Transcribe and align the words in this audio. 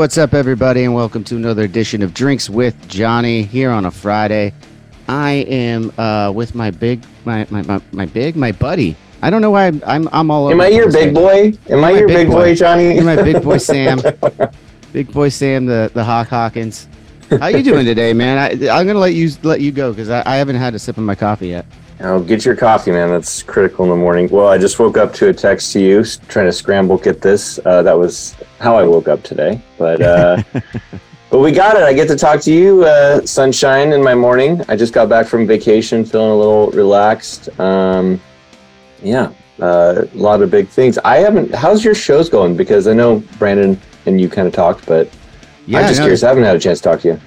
what's 0.00 0.16
up, 0.16 0.32
everybody, 0.32 0.84
and 0.84 0.94
welcome 0.94 1.22
to 1.22 1.36
another 1.36 1.62
edition 1.62 2.00
of 2.00 2.14
Drinks 2.14 2.48
with 2.48 2.88
Johnny 2.88 3.42
here 3.42 3.68
on 3.68 3.84
a 3.84 3.90
Friday. 3.90 4.54
I 5.06 5.44
am 5.46 5.92
uh, 5.98 6.32
with 6.34 6.54
my 6.54 6.70
big, 6.70 7.04
my, 7.26 7.46
my, 7.50 7.60
my, 7.60 7.82
my 7.92 8.06
big, 8.06 8.34
my 8.34 8.50
buddy. 8.50 8.96
I 9.20 9.28
don't 9.28 9.42
know 9.42 9.50
why 9.50 9.66
I'm, 9.66 9.82
I'm, 9.86 10.08
I'm 10.10 10.30
all 10.30 10.44
over. 10.44 10.54
Am 10.54 10.60
I 10.62 10.68
your 10.68 10.90
big 10.90 11.12
boy? 11.12 11.52
Am 11.68 11.84
I 11.84 11.90
your 11.90 12.08
big 12.08 12.16
big 12.16 12.28
boy. 12.28 12.32
boy, 12.32 12.54
Johnny? 12.54 12.94
You're 12.94 13.04
my 13.04 13.16
big 13.16 13.42
boy 13.42 13.58
Sam. 13.58 14.00
Big 14.94 15.12
boy 15.12 15.28
Sam, 15.28 15.66
the 15.66 15.90
the 15.92 16.02
Hawk 16.02 16.28
Hawkins. 16.28 16.88
How 17.38 17.46
you 17.46 17.62
doing 17.62 17.86
today, 17.86 18.12
man? 18.12 18.38
I, 18.38 18.68
I'm 18.70 18.86
gonna 18.86 18.98
let 18.98 19.14
you 19.14 19.30
let 19.42 19.60
you 19.60 19.70
go 19.70 19.92
because 19.92 20.10
I, 20.10 20.22
I 20.26 20.36
haven't 20.36 20.56
had 20.56 20.74
a 20.74 20.78
sip 20.78 20.98
of 20.98 21.04
my 21.04 21.14
coffee 21.14 21.48
yet. 21.48 21.64
Oh, 22.00 22.20
get 22.20 22.44
your 22.44 22.56
coffee, 22.56 22.90
man. 22.90 23.08
That's 23.10 23.42
critical 23.42 23.84
in 23.84 23.90
the 23.90 23.96
morning. 23.96 24.28
Well, 24.30 24.48
I 24.48 24.58
just 24.58 24.78
woke 24.78 24.96
up 24.96 25.12
to 25.14 25.28
a 25.28 25.32
text 25.32 25.72
to 25.74 25.80
you, 25.80 26.02
trying 26.28 26.46
to 26.46 26.52
scramble 26.52 26.98
get 26.98 27.20
this. 27.20 27.60
Uh, 27.64 27.82
that 27.82 27.92
was 27.92 28.34
how 28.58 28.76
I 28.76 28.82
woke 28.84 29.06
up 29.06 29.22
today. 29.22 29.60
But 29.78 30.02
uh, 30.02 30.42
but 31.30 31.38
we 31.38 31.52
got 31.52 31.76
it. 31.76 31.84
I 31.84 31.92
get 31.92 32.08
to 32.08 32.16
talk 32.16 32.40
to 32.42 32.52
you, 32.52 32.84
uh, 32.84 33.24
sunshine 33.24 33.92
in 33.92 34.02
my 34.02 34.14
morning. 34.14 34.62
I 34.68 34.74
just 34.74 34.92
got 34.92 35.08
back 35.08 35.26
from 35.26 35.46
vacation, 35.46 36.04
feeling 36.04 36.30
a 36.30 36.36
little 36.36 36.70
relaxed. 36.70 37.48
Um, 37.60 38.20
yeah, 39.02 39.32
uh, 39.60 40.04
a 40.12 40.16
lot 40.16 40.42
of 40.42 40.50
big 40.50 40.68
things. 40.68 40.98
I 40.98 41.18
haven't. 41.18 41.54
How's 41.54 41.84
your 41.84 41.94
shows 41.94 42.28
going? 42.28 42.56
Because 42.56 42.88
I 42.88 42.92
know 42.92 43.20
Brandon 43.38 43.80
and 44.06 44.20
you 44.20 44.28
kind 44.28 44.48
of 44.48 44.54
talked, 44.54 44.84
but 44.86 45.08
I'm 45.66 45.86
just 45.86 45.98
no, 45.98 46.04
curious. 46.04 46.22
I 46.22 46.28
haven't 46.28 46.44
had 46.44 46.56
a 46.56 46.60
chance 46.60 46.80
to 46.80 46.84
talk 46.88 47.00
to 47.00 47.08
you. 47.08 47.20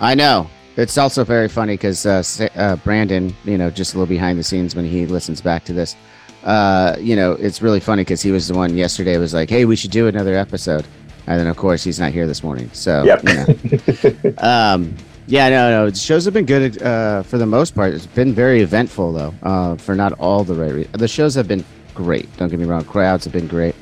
I 0.00 0.14
know. 0.14 0.48
It's 0.76 0.98
also 0.98 1.24
very 1.24 1.48
funny 1.48 1.74
because 1.74 2.04
uh, 2.04 2.22
uh, 2.54 2.76
Brandon, 2.76 3.34
you 3.44 3.56
know, 3.56 3.70
just 3.70 3.94
a 3.94 3.96
little 3.98 4.08
behind 4.08 4.38
the 4.38 4.42
scenes 4.42 4.74
when 4.74 4.84
he 4.84 5.06
listens 5.06 5.40
back 5.40 5.64
to 5.64 5.72
this, 5.72 5.96
uh, 6.44 6.96
you 7.00 7.16
know, 7.16 7.32
it's 7.32 7.62
really 7.62 7.80
funny 7.80 8.02
because 8.02 8.20
he 8.20 8.30
was 8.30 8.46
the 8.48 8.54
one 8.54 8.76
yesterday 8.76 9.16
was 9.16 9.32
like, 9.32 9.48
hey, 9.48 9.64
we 9.64 9.74
should 9.74 9.90
do 9.90 10.06
another 10.06 10.34
episode. 10.34 10.86
And 11.26 11.40
then, 11.40 11.46
of 11.48 11.56
course, 11.56 11.82
he's 11.82 11.98
not 11.98 12.12
here 12.12 12.26
this 12.26 12.42
morning. 12.42 12.70
So, 12.72 13.02
Yep. 13.04 13.22
you 13.24 13.34
know. 13.34 14.34
um, 14.38 14.94
yeah, 15.26 15.48
no, 15.48 15.70
no. 15.70 15.90
The 15.90 15.96
shows 15.98 16.24
have 16.26 16.34
been 16.34 16.44
good 16.44 16.80
uh, 16.82 17.22
for 17.24 17.38
the 17.38 17.46
most 17.46 17.74
part. 17.74 17.94
It's 17.94 18.06
been 18.06 18.32
very 18.32 18.60
eventful, 18.60 19.12
though, 19.12 19.34
uh, 19.42 19.76
for 19.76 19.96
not 19.96 20.12
all 20.20 20.44
the 20.44 20.54
right 20.54 20.72
reasons. 20.72 20.98
The 20.98 21.08
shows 21.08 21.34
have 21.34 21.48
been 21.48 21.64
great. 21.94 22.28
Don't 22.36 22.48
get 22.48 22.60
me 22.60 22.66
wrong. 22.66 22.84
Crowds 22.84 23.24
have 23.24 23.32
been 23.32 23.48
great. 23.48 23.74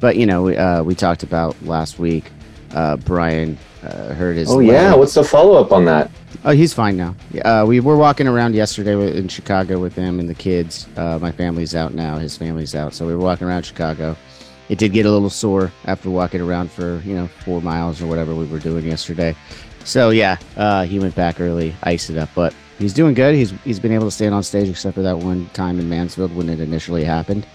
But, 0.00 0.16
you 0.16 0.26
know, 0.26 0.42
we, 0.42 0.56
uh, 0.56 0.82
we 0.82 0.94
talked 0.96 1.22
about 1.22 1.60
last 1.62 1.98
week, 2.00 2.32
uh, 2.72 2.96
Brian 2.96 3.56
uh, 3.82 4.14
hurt 4.14 4.36
his 4.36 4.50
Oh 4.50 4.60
yeah, 4.60 4.94
what's 4.94 5.14
the 5.14 5.24
follow 5.24 5.60
up 5.60 5.72
on 5.72 5.84
that? 5.86 6.10
Oh, 6.44 6.50
he's 6.50 6.72
fine 6.72 6.96
now. 6.96 7.14
Uh, 7.44 7.64
we 7.66 7.80
were 7.80 7.96
walking 7.96 8.28
around 8.28 8.54
yesterday 8.54 9.16
in 9.16 9.28
Chicago 9.28 9.78
with 9.78 9.94
him 9.94 10.20
and 10.20 10.28
the 10.28 10.34
kids. 10.34 10.88
Uh, 10.96 11.18
my 11.20 11.32
family's 11.32 11.74
out 11.74 11.94
now. 11.94 12.16
His 12.16 12.36
family's 12.36 12.74
out. 12.74 12.94
So 12.94 13.06
we 13.06 13.14
were 13.14 13.20
walking 13.20 13.46
around 13.46 13.64
Chicago. 13.64 14.16
It 14.68 14.78
did 14.78 14.92
get 14.92 15.06
a 15.06 15.10
little 15.10 15.30
sore 15.30 15.72
after 15.86 16.10
walking 16.10 16.40
around 16.40 16.70
for, 16.70 17.00
you 17.04 17.14
know, 17.14 17.26
four 17.44 17.62
miles 17.62 18.02
or 18.02 18.06
whatever 18.06 18.34
we 18.34 18.46
were 18.46 18.58
doing 18.58 18.84
yesterday. 18.84 19.34
So 19.84 20.10
yeah, 20.10 20.36
uh, 20.56 20.84
he 20.84 20.98
went 20.98 21.14
back 21.14 21.40
early, 21.40 21.74
iced 21.82 22.10
it 22.10 22.18
up, 22.18 22.28
but 22.34 22.54
he's 22.78 22.92
doing 22.92 23.14
good. 23.14 23.34
He's 23.34 23.52
he's 23.64 23.80
been 23.80 23.92
able 23.92 24.04
to 24.04 24.10
stand 24.10 24.34
on 24.34 24.42
stage 24.42 24.68
except 24.68 24.94
for 24.94 25.02
that 25.02 25.16
one 25.16 25.48
time 25.54 25.78
in 25.78 25.88
Mansfield 25.88 26.34
when 26.36 26.48
it 26.50 26.60
initially 26.60 27.04
happened. 27.04 27.46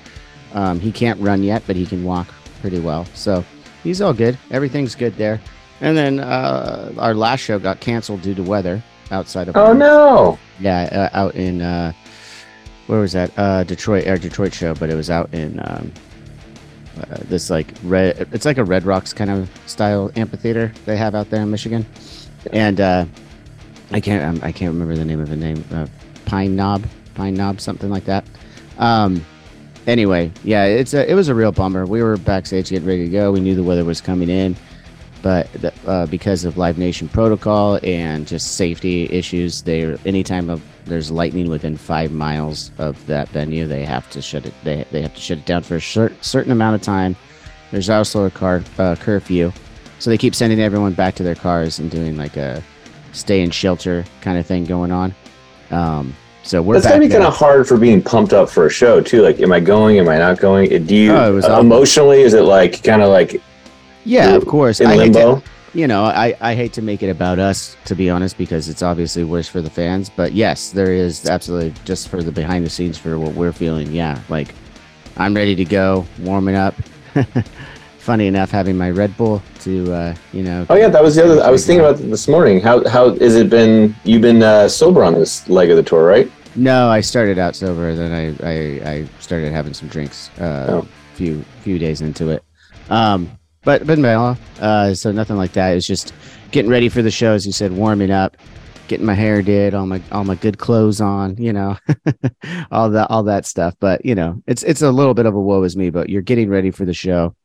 Um, 0.53 0.79
he 0.79 0.91
can't 0.91 1.19
run 1.19 1.43
yet, 1.43 1.63
but 1.67 1.75
he 1.75 1.85
can 1.85 2.03
walk 2.03 2.27
pretty 2.61 2.79
well. 2.79 3.05
So 3.13 3.45
he's 3.83 4.01
all 4.01 4.13
good. 4.13 4.37
Everything's 4.49 4.95
good 4.95 5.15
there. 5.15 5.39
And 5.83 5.97
then 5.97 6.21
uh, 6.21 6.93
our 6.97 7.13
last 7.13 7.41
show 7.41 7.59
got 7.59 7.81
canceled 7.81 8.21
due 8.21 8.33
to 8.35 8.41
weather 8.41 8.81
outside 9.11 9.49
of. 9.49 9.57
Oh 9.57 9.65
our- 9.65 9.73
no. 9.73 10.39
Yeah, 10.61 11.09
uh, 11.13 11.17
out 11.17 11.35
in 11.35 11.61
uh, 11.61 11.91
where 12.87 13.01
was 13.01 13.11
that? 13.11 13.31
Uh, 13.37 13.65
Detroit, 13.65 14.07
our 14.07 14.17
Detroit 14.17 14.53
show, 14.53 14.73
but 14.75 14.89
it 14.89 14.95
was 14.95 15.09
out 15.09 15.33
in 15.33 15.59
um, 15.59 15.91
uh, 17.01 17.17
this 17.25 17.49
like 17.49 17.67
red. 17.83 18.29
It's 18.31 18.45
like 18.45 18.57
a 18.57 18.63
Red 18.63 18.85
Rocks 18.85 19.11
kind 19.11 19.29
of 19.29 19.49
style 19.65 20.09
amphitheater 20.15 20.71
they 20.85 20.95
have 20.95 21.15
out 21.15 21.29
there 21.29 21.41
in 21.41 21.51
Michigan, 21.51 21.85
and 22.53 22.79
uh, 22.79 23.05
I 23.91 23.99
can't 23.99 24.23
um, 24.23 24.47
I 24.47 24.53
can't 24.53 24.71
remember 24.71 24.95
the 24.95 25.03
name 25.03 25.19
of 25.19 25.29
the 25.29 25.35
name. 25.35 25.65
Uh, 25.69 25.87
Pine 26.25 26.55
Knob, 26.55 26.85
Pine 27.15 27.33
Knob, 27.33 27.59
something 27.59 27.89
like 27.89 28.05
that. 28.05 28.23
Um, 28.77 29.25
anyway, 29.85 30.31
yeah, 30.45 30.63
it's 30.63 30.93
a 30.93 31.11
it 31.11 31.15
was 31.15 31.27
a 31.27 31.35
real 31.35 31.51
bummer. 31.51 31.85
We 31.85 32.01
were 32.01 32.15
backstage 32.15 32.69
getting 32.69 32.87
ready 32.87 33.03
to 33.03 33.11
go. 33.11 33.33
We 33.33 33.41
knew 33.41 33.53
the 33.55 33.63
weather 33.63 33.83
was 33.83 33.99
coming 33.99 34.29
in, 34.29 34.55
but 35.23 35.51
the, 35.53 35.73
uh, 35.87 36.05
because 36.07 36.43
of 36.43 36.57
Live 36.57 36.77
Nation 36.77 37.07
protocol 37.07 37.79
and 37.81 38.27
just 38.27 38.55
safety 38.55 39.09
issues, 39.09 39.61
they 39.61 39.97
anytime 40.05 40.49
of, 40.49 40.61
there's 40.83 41.09
lightning 41.09 41.49
within 41.49 41.77
five 41.77 42.11
miles 42.11 42.71
of 42.77 43.03
that 43.07 43.29
venue, 43.29 43.65
they 43.65 43.85
have 43.85 44.07
to 44.11 44.21
shut 44.21 44.45
it. 44.45 44.53
They 44.65 44.85
they 44.91 45.01
have 45.01 45.15
to 45.15 45.21
shut 45.21 45.37
it 45.39 45.45
down 45.45 45.63
for 45.63 45.77
a 45.77 45.81
cer- 45.81 46.11
certain 46.19 46.51
amount 46.51 46.75
of 46.75 46.81
time. 46.81 47.15
There's 47.71 47.89
also 47.89 48.25
a 48.25 48.29
car 48.29 48.61
uh, 48.77 48.97
curfew, 48.97 49.53
so 49.97 50.09
they 50.09 50.17
keep 50.17 50.35
sending 50.35 50.59
everyone 50.59 50.91
back 50.91 51.15
to 51.15 51.23
their 51.23 51.35
cars 51.35 51.79
and 51.79 51.89
doing 51.89 52.17
like 52.17 52.35
a 52.35 52.61
stay 53.13 53.41
in 53.41 53.49
shelter 53.49 54.03
kind 54.19 54.37
of 54.37 54.45
thing 54.45 54.65
going 54.65 54.91
on. 54.91 55.15
Um, 55.71 56.13
so 56.43 56.61
we're 56.61 56.73
That's 56.73 56.87
back 56.87 56.95
gotta 56.95 57.05
be 57.07 57.09
kind 57.09 57.23
of 57.23 57.33
hard 57.33 57.65
for 57.65 57.77
being 57.77 58.01
pumped 58.03 58.33
up 58.33 58.49
for 58.49 58.65
a 58.65 58.69
show 58.69 58.99
too. 58.99 59.21
Like, 59.21 59.39
am 59.39 59.53
I 59.53 59.61
going? 59.61 59.99
Am 59.99 60.09
I 60.09 60.17
not 60.17 60.37
going? 60.39 60.85
Do 60.85 60.95
you 60.95 61.13
Oh, 61.13 61.39
uh, 61.39 61.59
emotionally? 61.61 62.21
Is 62.21 62.33
it 62.33 62.41
like 62.41 62.83
kind 62.83 63.01
of 63.01 63.09
like 63.09 63.41
yeah, 64.05 64.35
of 64.35 64.45
course. 64.45 64.79
in 64.79 64.87
I 64.87 64.93
hate 64.95 65.13
to- 65.13 65.19
limbo? 65.19 65.43
you 65.75 65.87
know, 65.87 66.03
I, 66.05 66.35
I 66.39 66.53
hate 66.53 66.71
to 66.73 66.83
make 66.83 67.01
it 67.01 67.09
about 67.09 67.39
us, 67.39 67.75
to 67.85 67.95
be 67.95 68.07
honest, 68.09 68.37
because 68.37 68.69
it's 68.69 68.83
obviously 68.83 69.23
worse 69.23 69.47
for 69.47 69.59
the 69.61 69.69
fans. 69.71 70.07
But 70.15 70.33
yes, 70.33 70.69
there 70.71 70.91
is 70.93 71.27
absolutely 71.27 71.73
just 71.83 72.09
for 72.09 72.21
the 72.21 72.31
behind 72.31 72.63
the 72.63 72.69
scenes 72.69 72.97
for 72.97 73.17
what 73.17 73.33
we're 73.33 73.51
feeling. 73.51 73.91
Yeah, 73.91 74.21
like 74.29 74.53
I'm 75.17 75.33
ready 75.33 75.55
to 75.55 75.65
go, 75.65 76.05
warming 76.19 76.55
up. 76.55 76.75
Funny 77.97 78.27
enough, 78.27 78.51
having 78.51 78.77
my 78.77 78.89
Red 78.89 79.15
Bull 79.15 79.41
to, 79.61 79.93
uh, 79.93 80.15
you 80.33 80.43
know. 80.43 80.65
Oh 80.69 80.75
yeah, 80.75 80.89
that 80.89 81.01
was 81.01 81.15
the 81.15 81.23
other. 81.23 81.41
I 81.41 81.49
was 81.49 81.65
thinking 81.65 81.85
about 81.85 81.97
this 81.99 82.27
morning. 82.27 82.59
How 82.59 82.87
how 82.89 83.07
is 83.11 83.35
it 83.35 83.49
been? 83.49 83.95
You've 84.03 84.21
been 84.21 84.43
uh, 84.43 84.67
sober 84.67 85.03
on 85.05 85.13
this 85.13 85.47
leg 85.47 85.69
of 85.69 85.77
the 85.77 85.83
tour, 85.83 86.05
right? 86.05 86.29
No, 86.55 86.89
I 86.89 86.99
started 86.99 87.39
out 87.39 87.55
sober, 87.55 87.95
then 87.95 88.11
I, 88.11 88.45
I, 88.47 88.91
I 88.91 89.07
started 89.19 89.51
having 89.53 89.73
some 89.73 89.87
drinks 89.87 90.29
uh, 90.39 90.65
Oh. 90.69 90.77
a 90.79 91.15
few 91.15 91.43
few 91.61 91.79
days 91.79 92.01
into 92.01 92.29
it. 92.29 92.43
Um, 92.89 93.31
but 93.63 93.85
but 93.85 93.99
mellow, 93.99 94.37
uh, 94.59 94.93
so 94.93 95.11
nothing 95.11 95.37
like 95.37 95.53
that. 95.53 95.75
It's 95.75 95.87
just 95.87 96.13
getting 96.51 96.71
ready 96.71 96.89
for 96.89 97.01
the 97.01 97.11
show, 97.11 97.33
as 97.33 97.45
you 97.45 97.51
said, 97.51 97.71
warming 97.71 98.11
up, 98.11 98.37
getting 98.87 99.05
my 99.05 99.13
hair 99.13 99.41
did, 99.41 99.73
all 99.73 99.85
my 99.85 100.01
all 100.11 100.23
my 100.23 100.35
good 100.35 100.57
clothes 100.57 101.01
on, 101.01 101.37
you 101.37 101.53
know, 101.53 101.77
all 102.71 102.89
that 102.89 103.09
all 103.09 103.23
that 103.23 103.45
stuff. 103.45 103.75
But 103.79 104.05
you 104.05 104.15
know, 104.15 104.41
it's 104.47 104.63
it's 104.63 104.81
a 104.81 104.91
little 104.91 105.13
bit 105.13 105.25
of 105.25 105.35
a 105.35 105.41
woe 105.41 105.63
is 105.63 105.75
me. 105.75 105.89
But 105.89 106.09
you're 106.09 106.21
getting 106.21 106.49
ready 106.49 106.71
for 106.71 106.85
the 106.85 106.93
show, 106.93 107.35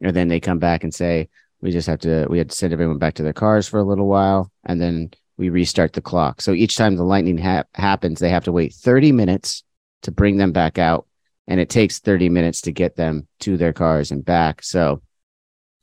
and 0.00 0.14
then 0.14 0.28
they 0.28 0.40
come 0.40 0.58
back 0.58 0.84
and 0.84 0.94
say 0.94 1.28
we 1.60 1.70
just 1.70 1.86
have 1.86 2.00
to 2.00 2.26
we 2.28 2.38
had 2.38 2.50
to 2.50 2.56
send 2.56 2.72
everyone 2.72 2.98
back 2.98 3.14
to 3.14 3.22
their 3.22 3.32
cars 3.32 3.68
for 3.68 3.78
a 3.78 3.84
little 3.84 4.06
while, 4.06 4.50
and 4.64 4.80
then 4.80 5.10
we 5.36 5.48
restart 5.50 5.92
the 5.92 6.00
clock. 6.00 6.40
So 6.40 6.52
each 6.52 6.76
time 6.76 6.96
the 6.96 7.04
lightning 7.04 7.38
hap 7.38 7.68
happens, 7.74 8.20
they 8.20 8.30
have 8.30 8.44
to 8.44 8.52
wait 8.52 8.72
30 8.72 9.12
minutes 9.12 9.64
to 10.02 10.10
bring 10.10 10.38
them 10.38 10.52
back 10.52 10.78
out, 10.78 11.06
and 11.46 11.60
it 11.60 11.68
takes 11.68 11.98
30 11.98 12.30
minutes 12.30 12.62
to 12.62 12.72
get 12.72 12.96
them 12.96 13.28
to 13.40 13.56
their 13.56 13.74
cars 13.74 14.10
and 14.10 14.24
back. 14.24 14.62
So 14.62 15.02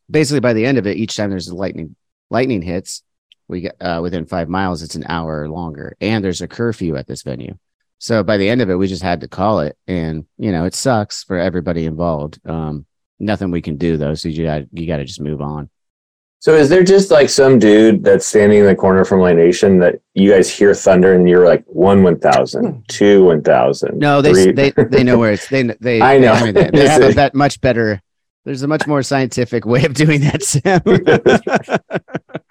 basically, 0.10 0.40
by 0.40 0.54
the 0.54 0.66
end 0.66 0.78
of 0.78 0.88
it, 0.88 0.98
each 0.98 1.16
time 1.16 1.30
there's 1.30 1.48
a 1.48 1.56
lightning 1.56 1.96
lightning 2.30 2.62
hits, 2.62 3.04
we 3.48 3.62
get 3.62 3.76
uh, 3.82 4.00
within 4.02 4.26
five 4.26 4.50
miles, 4.50 4.82
it's 4.82 4.96
an 4.96 5.06
hour 5.08 5.48
longer, 5.50 5.96
and 6.02 6.24
there's 6.24 6.42
a 6.42 6.48
curfew 6.48 6.96
at 6.96 7.08
this 7.08 7.22
venue. 7.22 7.58
So 8.00 8.24
by 8.24 8.38
the 8.38 8.50
end 8.50 8.62
of 8.62 8.70
it, 8.70 8.76
we 8.76 8.88
just 8.88 9.04
had 9.04 9.22
to 9.22 9.28
call 9.28 9.60
it, 9.62 9.78
and 9.88 10.26
you 10.38 10.52
know 10.52 10.66
it 10.66 10.76
sucks 10.76 11.24
for 11.24 11.38
everybody 11.38 11.86
involved. 11.86 12.40
Um, 12.46 12.86
nothing 13.20 13.52
we 13.52 13.62
can 13.62 13.78
do 13.78 13.98
though, 13.98 14.14
so 14.14 14.30
you 14.30 14.44
got 14.44 14.64
you 14.74 14.88
got 14.88 14.98
to 14.98 15.06
just 15.06 15.22
move 15.22 15.42
on. 15.42 15.70
So 16.44 16.54
is 16.56 16.68
there 16.68 16.84
just 16.84 17.10
like 17.10 17.30
some 17.30 17.58
dude 17.58 18.04
that's 18.04 18.28
standing 18.28 18.60
in 18.60 18.66
the 18.66 18.76
corner 18.76 19.06
from 19.06 19.22
Light 19.22 19.38
Nation 19.38 19.80
that 19.80 20.02
you 20.14 20.30
guys 20.30 20.50
hear 20.50 20.76
thunder 20.76 21.14
and 21.14 21.30
you're 21.30 21.46
like 21.46 21.64
one 21.68 22.04
one 22.04 22.20
thousand, 22.20 22.84
two 22.90 23.24
one 23.24 23.42
thousand? 23.42 23.98
No, 23.98 24.22
they 24.22 24.52
they 24.52 24.72
they 24.72 25.06
know 25.06 25.18
where 25.18 25.32
it's 25.32 25.48
they 25.48 25.64
they. 25.64 26.02
I 26.02 26.18
know. 26.18 26.36
They, 26.36 26.52
they, 26.52 26.70
they 26.72 26.88
have 26.90 27.02
a 27.02 27.14
bet, 27.16 27.34
much 27.34 27.62
better. 27.62 28.02
There's 28.46 28.62
a 28.62 28.68
much 28.68 28.88
more 28.88 29.04
scientific 29.04 29.66
way 29.66 29.86
of 29.86 29.94
doing 29.94 30.22
that, 30.22 30.44
Sam. 30.44 30.82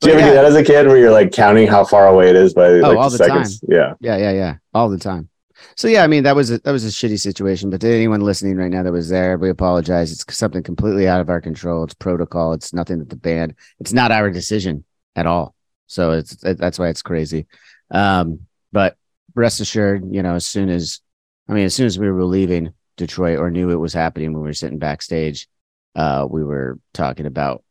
Do 0.00 0.10
you 0.10 0.14
ever 0.14 0.20
yeah. 0.20 0.28
do 0.28 0.34
that 0.34 0.44
as 0.44 0.54
a 0.54 0.62
kid 0.62 0.86
where 0.86 0.98
you're 0.98 1.10
like 1.10 1.32
counting 1.32 1.66
how 1.66 1.82
far 1.82 2.06
away 2.06 2.28
it 2.28 2.36
is 2.36 2.52
by 2.52 2.68
like 2.68 2.96
Oh, 2.96 2.98
all 2.98 3.08
the 3.08 3.16
seconds? 3.16 3.64
Yeah. 3.66 3.94
yeah, 4.00 4.16
yeah, 4.18 4.32
yeah, 4.32 4.56
all 4.74 4.90
the 4.90 4.98
time. 4.98 5.30
So 5.74 5.88
yeah, 5.88 6.04
I 6.04 6.06
mean 6.06 6.24
that 6.24 6.36
was 6.36 6.50
a, 6.50 6.58
that 6.58 6.70
was 6.70 6.84
a 6.84 6.88
shitty 6.88 7.18
situation. 7.18 7.70
But 7.70 7.80
to 7.80 7.88
anyone 7.88 8.20
listening 8.20 8.58
right 8.58 8.70
now 8.70 8.82
that 8.82 8.92
was 8.92 9.08
there, 9.08 9.38
we 9.38 9.48
apologize. 9.48 10.12
It's 10.12 10.36
something 10.36 10.62
completely 10.62 11.08
out 11.08 11.22
of 11.22 11.30
our 11.30 11.40
control. 11.40 11.84
It's 11.84 11.94
protocol. 11.94 12.52
It's 12.52 12.74
nothing 12.74 12.98
that 12.98 13.08
the 13.08 13.16
band. 13.16 13.54
It's 13.80 13.94
not 13.94 14.12
our 14.12 14.30
decision 14.30 14.84
at 15.14 15.26
all. 15.26 15.54
So 15.86 16.12
it's 16.12 16.36
that's 16.36 16.78
why 16.78 16.88
it's 16.88 17.02
crazy. 17.02 17.46
Um, 17.90 18.40
but 18.72 18.98
rest 19.34 19.60
assured, 19.60 20.04
you 20.10 20.22
know, 20.22 20.34
as 20.34 20.46
soon 20.46 20.68
as 20.68 21.00
I 21.48 21.54
mean, 21.54 21.64
as 21.64 21.74
soon 21.74 21.86
as 21.86 21.98
we 21.98 22.10
were 22.10 22.24
leaving 22.24 22.74
Detroit 22.96 23.38
or 23.38 23.50
knew 23.50 23.70
it 23.70 23.76
was 23.76 23.92
happening 23.92 24.32
when 24.32 24.42
we 24.42 24.48
were 24.48 24.54
sitting 24.54 24.78
backstage, 24.78 25.48
uh, 25.94 26.26
we 26.28 26.44
were 26.44 26.78
talking 26.92 27.26
about 27.26 27.62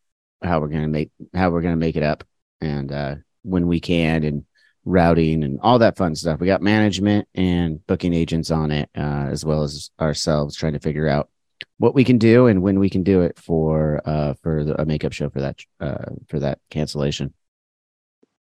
how 0.44 0.60
we're 0.60 0.68
gonna 0.68 0.88
make 0.88 1.12
how 1.34 1.50
we're 1.50 1.62
gonna 1.62 1.76
make 1.76 1.96
it 1.96 2.04
up 2.04 2.24
and 2.62 2.92
uh, 2.92 3.16
when 3.44 3.68
we 3.68 3.80
can 3.80 4.24
and 4.24 4.46
routing 4.86 5.44
and 5.44 5.60
all 5.62 5.80
that 5.80 5.98
fun 5.98 6.16
stuff. 6.16 6.40
We 6.40 6.48
got 6.48 6.62
management 6.62 7.28
and 7.34 7.86
booking 7.88 8.14
agents 8.14 8.52
on 8.52 8.72
it, 8.72 8.90
uh, 8.96 9.28
as 9.32 9.44
well 9.44 9.64
as 9.64 9.90
ourselves 10.00 10.56
trying 10.56 10.74
to 10.74 10.80
figure 10.80 11.08
out 11.08 11.30
what 11.78 11.96
we 11.96 12.04
can 12.04 12.18
do 12.18 12.48
and 12.48 12.62
when 12.62 12.80
we 12.80 12.90
can 12.90 13.04
do 13.04 13.22
it 13.22 13.38
for 13.38 14.02
uh 14.06 14.34
for 14.42 14.64
the, 14.64 14.82
a 14.82 14.86
makeup 14.86 15.14
show 15.14 15.30
for 15.30 15.42
that 15.42 15.60
uh 15.80 16.06
for 16.28 16.40
that 16.40 16.60
cancellation. 16.70 17.34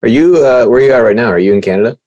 Are 0.02 0.08
you 0.08 0.44
uh 0.44 0.66
where 0.66 0.80
you 0.80 0.92
at 0.92 0.98
right 0.98 1.16
now? 1.16 1.26
Are 1.26 1.38
you 1.38 1.52
in 1.52 1.60
Canada? 1.60 1.98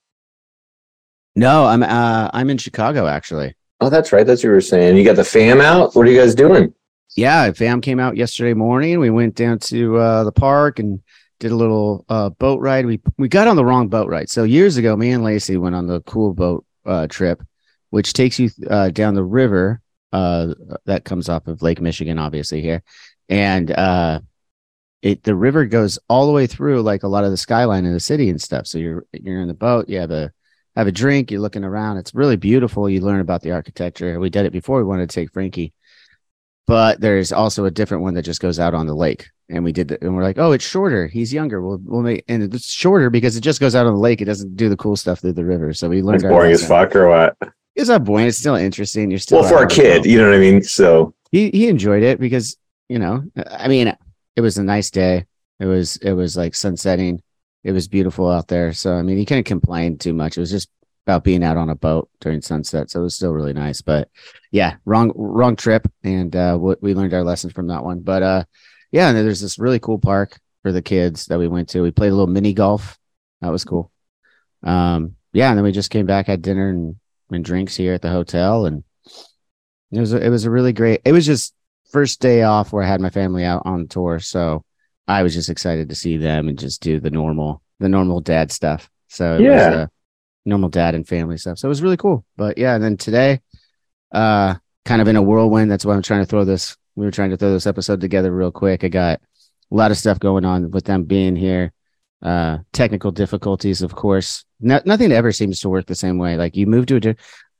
No, 1.36 1.64
I'm 1.64 1.82
uh 1.82 2.30
I'm 2.32 2.50
in 2.50 2.58
Chicago 2.58 3.06
actually. 3.06 3.54
Oh, 3.80 3.90
that's 3.90 4.12
right. 4.12 4.26
That's 4.26 4.40
what 4.40 4.48
you 4.48 4.50
were 4.50 4.60
saying. 4.60 4.96
You 4.96 5.04
got 5.04 5.16
the 5.16 5.24
fam 5.24 5.60
out. 5.60 5.94
What 5.94 6.06
are 6.06 6.10
you 6.10 6.18
guys 6.18 6.34
doing? 6.34 6.72
Yeah, 7.16 7.50
fam 7.52 7.80
came 7.80 8.00
out 8.00 8.16
yesterday 8.16 8.54
morning. 8.54 8.98
We 8.98 9.10
went 9.10 9.34
down 9.34 9.58
to 9.60 9.96
uh 9.98 10.24
the 10.24 10.32
park 10.32 10.78
and 10.78 11.00
did 11.38 11.52
a 11.52 11.56
little 11.56 12.04
uh 12.08 12.30
boat 12.30 12.60
ride. 12.60 12.86
We 12.86 13.00
we 13.18 13.28
got 13.28 13.46
on 13.46 13.56
the 13.56 13.64
wrong 13.64 13.88
boat 13.88 14.08
ride. 14.08 14.30
So 14.30 14.44
years 14.44 14.76
ago, 14.76 14.96
me 14.96 15.10
and 15.10 15.22
Lacey 15.22 15.56
went 15.56 15.74
on 15.74 15.86
the 15.86 16.00
cool 16.02 16.34
boat 16.34 16.64
uh 16.84 17.06
trip, 17.06 17.42
which 17.90 18.12
takes 18.12 18.38
you 18.38 18.50
uh 18.68 18.90
down 18.90 19.14
the 19.14 19.24
river 19.24 19.80
uh 20.12 20.54
that 20.86 21.04
comes 21.04 21.28
off 21.28 21.46
of 21.46 21.62
Lake 21.62 21.80
Michigan, 21.80 22.18
obviously 22.18 22.60
here. 22.62 22.82
And 23.28 23.70
uh 23.70 24.20
it 25.02 25.22
the 25.22 25.34
river 25.34 25.66
goes 25.66 25.98
all 26.08 26.26
the 26.26 26.32
way 26.32 26.46
through 26.46 26.82
like 26.82 27.02
a 27.02 27.08
lot 27.08 27.24
of 27.24 27.30
the 27.30 27.36
skyline 27.36 27.84
of 27.86 27.92
the 27.92 28.00
city 28.00 28.28
and 28.30 28.40
stuff. 28.40 28.66
So 28.66 28.78
you're 28.78 29.04
you're 29.12 29.40
in 29.40 29.48
the 29.48 29.54
boat, 29.54 29.88
you 29.88 30.00
have 30.00 30.10
a 30.10 30.32
have 30.76 30.86
a 30.86 30.92
drink, 30.92 31.30
you're 31.30 31.40
looking 31.40 31.64
around. 31.64 31.98
It's 31.98 32.14
really 32.14 32.36
beautiful. 32.36 32.88
You 32.88 33.00
learn 33.00 33.20
about 33.20 33.42
the 33.42 33.52
architecture. 33.52 34.18
We 34.18 34.30
did 34.30 34.46
it 34.46 34.52
before 34.52 34.78
we 34.78 34.84
wanted 34.84 35.08
to 35.08 35.14
take 35.14 35.32
Frankie. 35.32 35.72
But 36.66 37.00
there's 37.00 37.32
also 37.32 37.66
a 37.66 37.70
different 37.70 38.02
one 38.02 38.14
that 38.14 38.22
just 38.22 38.40
goes 38.40 38.58
out 38.58 38.74
on 38.74 38.86
the 38.86 38.94
lake. 38.94 39.28
And 39.50 39.62
we 39.62 39.72
did 39.72 39.88
that, 39.88 40.00
and 40.00 40.16
we're 40.16 40.22
like, 40.22 40.38
oh, 40.38 40.52
it's 40.52 40.66
shorter. 40.66 41.06
He's 41.06 41.30
younger. 41.30 41.60
We'll 41.60 41.78
we'll 41.84 42.00
make 42.00 42.24
and 42.28 42.42
it's 42.42 42.72
shorter 42.72 43.10
because 43.10 43.36
it 43.36 43.42
just 43.42 43.60
goes 43.60 43.74
out 43.74 43.86
on 43.86 43.92
the 43.92 44.00
lake. 44.00 44.22
It 44.22 44.24
doesn't 44.24 44.56
do 44.56 44.70
the 44.70 44.76
cool 44.76 44.96
stuff 44.96 45.20
through 45.20 45.34
the 45.34 45.44
river. 45.44 45.74
So 45.74 45.90
we 45.90 46.00
learned. 46.00 46.22
It's 46.22 46.30
boring 46.30 46.52
as 46.52 46.66
fuck, 46.66 46.96
or 46.96 47.10
what? 47.10 47.36
It's 47.74 47.90
not 47.90 48.04
boring. 48.04 48.26
It's 48.26 48.38
still 48.38 48.54
interesting. 48.54 49.10
You're 49.10 49.18
still 49.18 49.40
well 49.40 49.50
for 49.50 49.62
a 49.62 49.68
kid. 49.68 50.06
You 50.06 50.16
know 50.16 50.28
what 50.28 50.36
I 50.36 50.40
mean? 50.40 50.62
So 50.62 51.14
he 51.30 51.50
he 51.50 51.68
enjoyed 51.68 52.02
it 52.02 52.18
because 52.18 52.56
you 52.88 52.98
know, 52.98 53.22
I 53.50 53.68
mean, 53.68 53.94
it 54.34 54.40
was 54.40 54.56
a 54.56 54.64
nice 54.64 54.90
day. 54.90 55.26
It 55.60 55.66
was 55.66 55.96
it 55.98 56.12
was 56.12 56.38
like 56.38 56.54
sunsetting. 56.54 57.22
It 57.64 57.72
was 57.72 57.88
beautiful 57.88 58.30
out 58.30 58.48
there. 58.48 58.72
So 58.72 58.94
I 58.94 59.02
mean, 59.02 59.16
he 59.16 59.24
couldn't 59.24 59.44
complain 59.44 59.98
too 59.98 60.12
much. 60.12 60.36
It 60.36 60.40
was 60.40 60.50
just 60.50 60.68
about 61.06 61.24
being 61.24 61.42
out 61.42 61.56
on 61.56 61.70
a 61.70 61.74
boat 61.74 62.08
during 62.20 62.40
sunset. 62.40 62.90
So 62.90 63.00
it 63.00 63.04
was 63.04 63.14
still 63.14 63.32
really 63.32 63.52
nice. 63.52 63.82
But 63.82 64.08
yeah, 64.50 64.76
wrong 64.84 65.12
wrong 65.14 65.56
trip, 65.56 65.90
and 66.02 66.34
uh, 66.34 66.58
we 66.60 66.94
learned 66.94 67.14
our 67.14 67.24
lesson 67.24 67.50
from 67.50 67.68
that 67.68 67.84
one. 67.84 68.00
But 68.00 68.22
uh, 68.22 68.44
yeah, 68.92 69.08
and 69.08 69.16
there's 69.16 69.40
this 69.40 69.58
really 69.58 69.80
cool 69.80 69.98
park 69.98 70.38
for 70.62 70.72
the 70.72 70.82
kids 70.82 71.26
that 71.26 71.38
we 71.38 71.48
went 71.48 71.68
to. 71.70 71.82
We 71.82 71.90
played 71.90 72.12
a 72.12 72.14
little 72.14 72.26
mini 72.26 72.54
golf. 72.54 72.98
That 73.40 73.50
was 73.50 73.64
cool. 73.64 73.90
Um, 74.62 75.16
yeah, 75.32 75.50
and 75.50 75.58
then 75.58 75.64
we 75.64 75.72
just 75.72 75.90
came 75.90 76.06
back, 76.06 76.26
had 76.26 76.42
dinner 76.42 76.70
and, 76.70 76.96
and 77.30 77.44
drinks 77.44 77.76
here 77.76 77.92
at 77.92 78.02
the 78.02 78.10
hotel, 78.10 78.66
and 78.66 78.84
it 79.92 80.00
was 80.00 80.12
it 80.12 80.30
was 80.30 80.44
a 80.44 80.50
really 80.50 80.72
great. 80.72 81.02
It 81.04 81.12
was 81.12 81.26
just 81.26 81.54
first 81.90 82.20
day 82.20 82.42
off 82.42 82.72
where 82.72 82.82
I 82.82 82.88
had 82.88 83.00
my 83.00 83.10
family 83.10 83.44
out 83.44 83.62
on 83.66 83.88
tour, 83.88 84.20
so 84.20 84.64
I 85.06 85.22
was 85.22 85.34
just 85.34 85.50
excited 85.50 85.88
to 85.88 85.94
see 85.94 86.16
them 86.16 86.48
and 86.48 86.58
just 86.58 86.82
do 86.82 87.00
the 87.00 87.10
normal 87.10 87.62
the 87.80 87.88
normal 87.88 88.20
dad 88.20 88.52
stuff. 88.52 88.88
So 89.08 89.38
yeah. 89.38 89.68
Was, 89.68 89.76
uh, 89.76 89.86
normal 90.44 90.68
dad 90.68 90.94
and 90.94 91.06
family 91.06 91.38
stuff. 91.38 91.58
So 91.58 91.68
it 91.68 91.70
was 91.70 91.82
really 91.82 91.96
cool. 91.96 92.24
But 92.36 92.58
yeah, 92.58 92.74
and 92.74 92.84
then 92.84 92.96
today, 92.96 93.40
uh, 94.12 94.54
kind 94.84 95.00
of 95.00 95.08
in 95.08 95.16
a 95.16 95.22
whirlwind. 95.22 95.70
That's 95.70 95.84
why 95.84 95.94
I'm 95.94 96.02
trying 96.02 96.20
to 96.20 96.26
throw 96.26 96.44
this. 96.44 96.76
We 96.96 97.04
were 97.04 97.10
trying 97.10 97.30
to 97.30 97.36
throw 97.36 97.52
this 97.52 97.66
episode 97.66 98.00
together 98.00 98.30
real 98.30 98.52
quick. 98.52 98.84
I 98.84 98.88
got 98.88 99.20
a 99.70 99.74
lot 99.74 99.90
of 99.90 99.96
stuff 99.96 100.18
going 100.18 100.44
on 100.44 100.70
with 100.70 100.84
them 100.84 101.04
being 101.04 101.36
here. 101.36 101.72
Uh, 102.22 102.58
technical 102.72 103.10
difficulties, 103.10 103.82
of 103.82 103.94
course. 103.94 104.44
No, 104.60 104.80
nothing 104.84 105.12
ever 105.12 105.32
seems 105.32 105.60
to 105.60 105.68
work 105.68 105.86
the 105.86 105.94
same 105.94 106.18
way. 106.18 106.36
Like 106.36 106.56
you 106.56 106.66
move 106.66 106.86
to 106.86 107.10
a, 107.10 107.16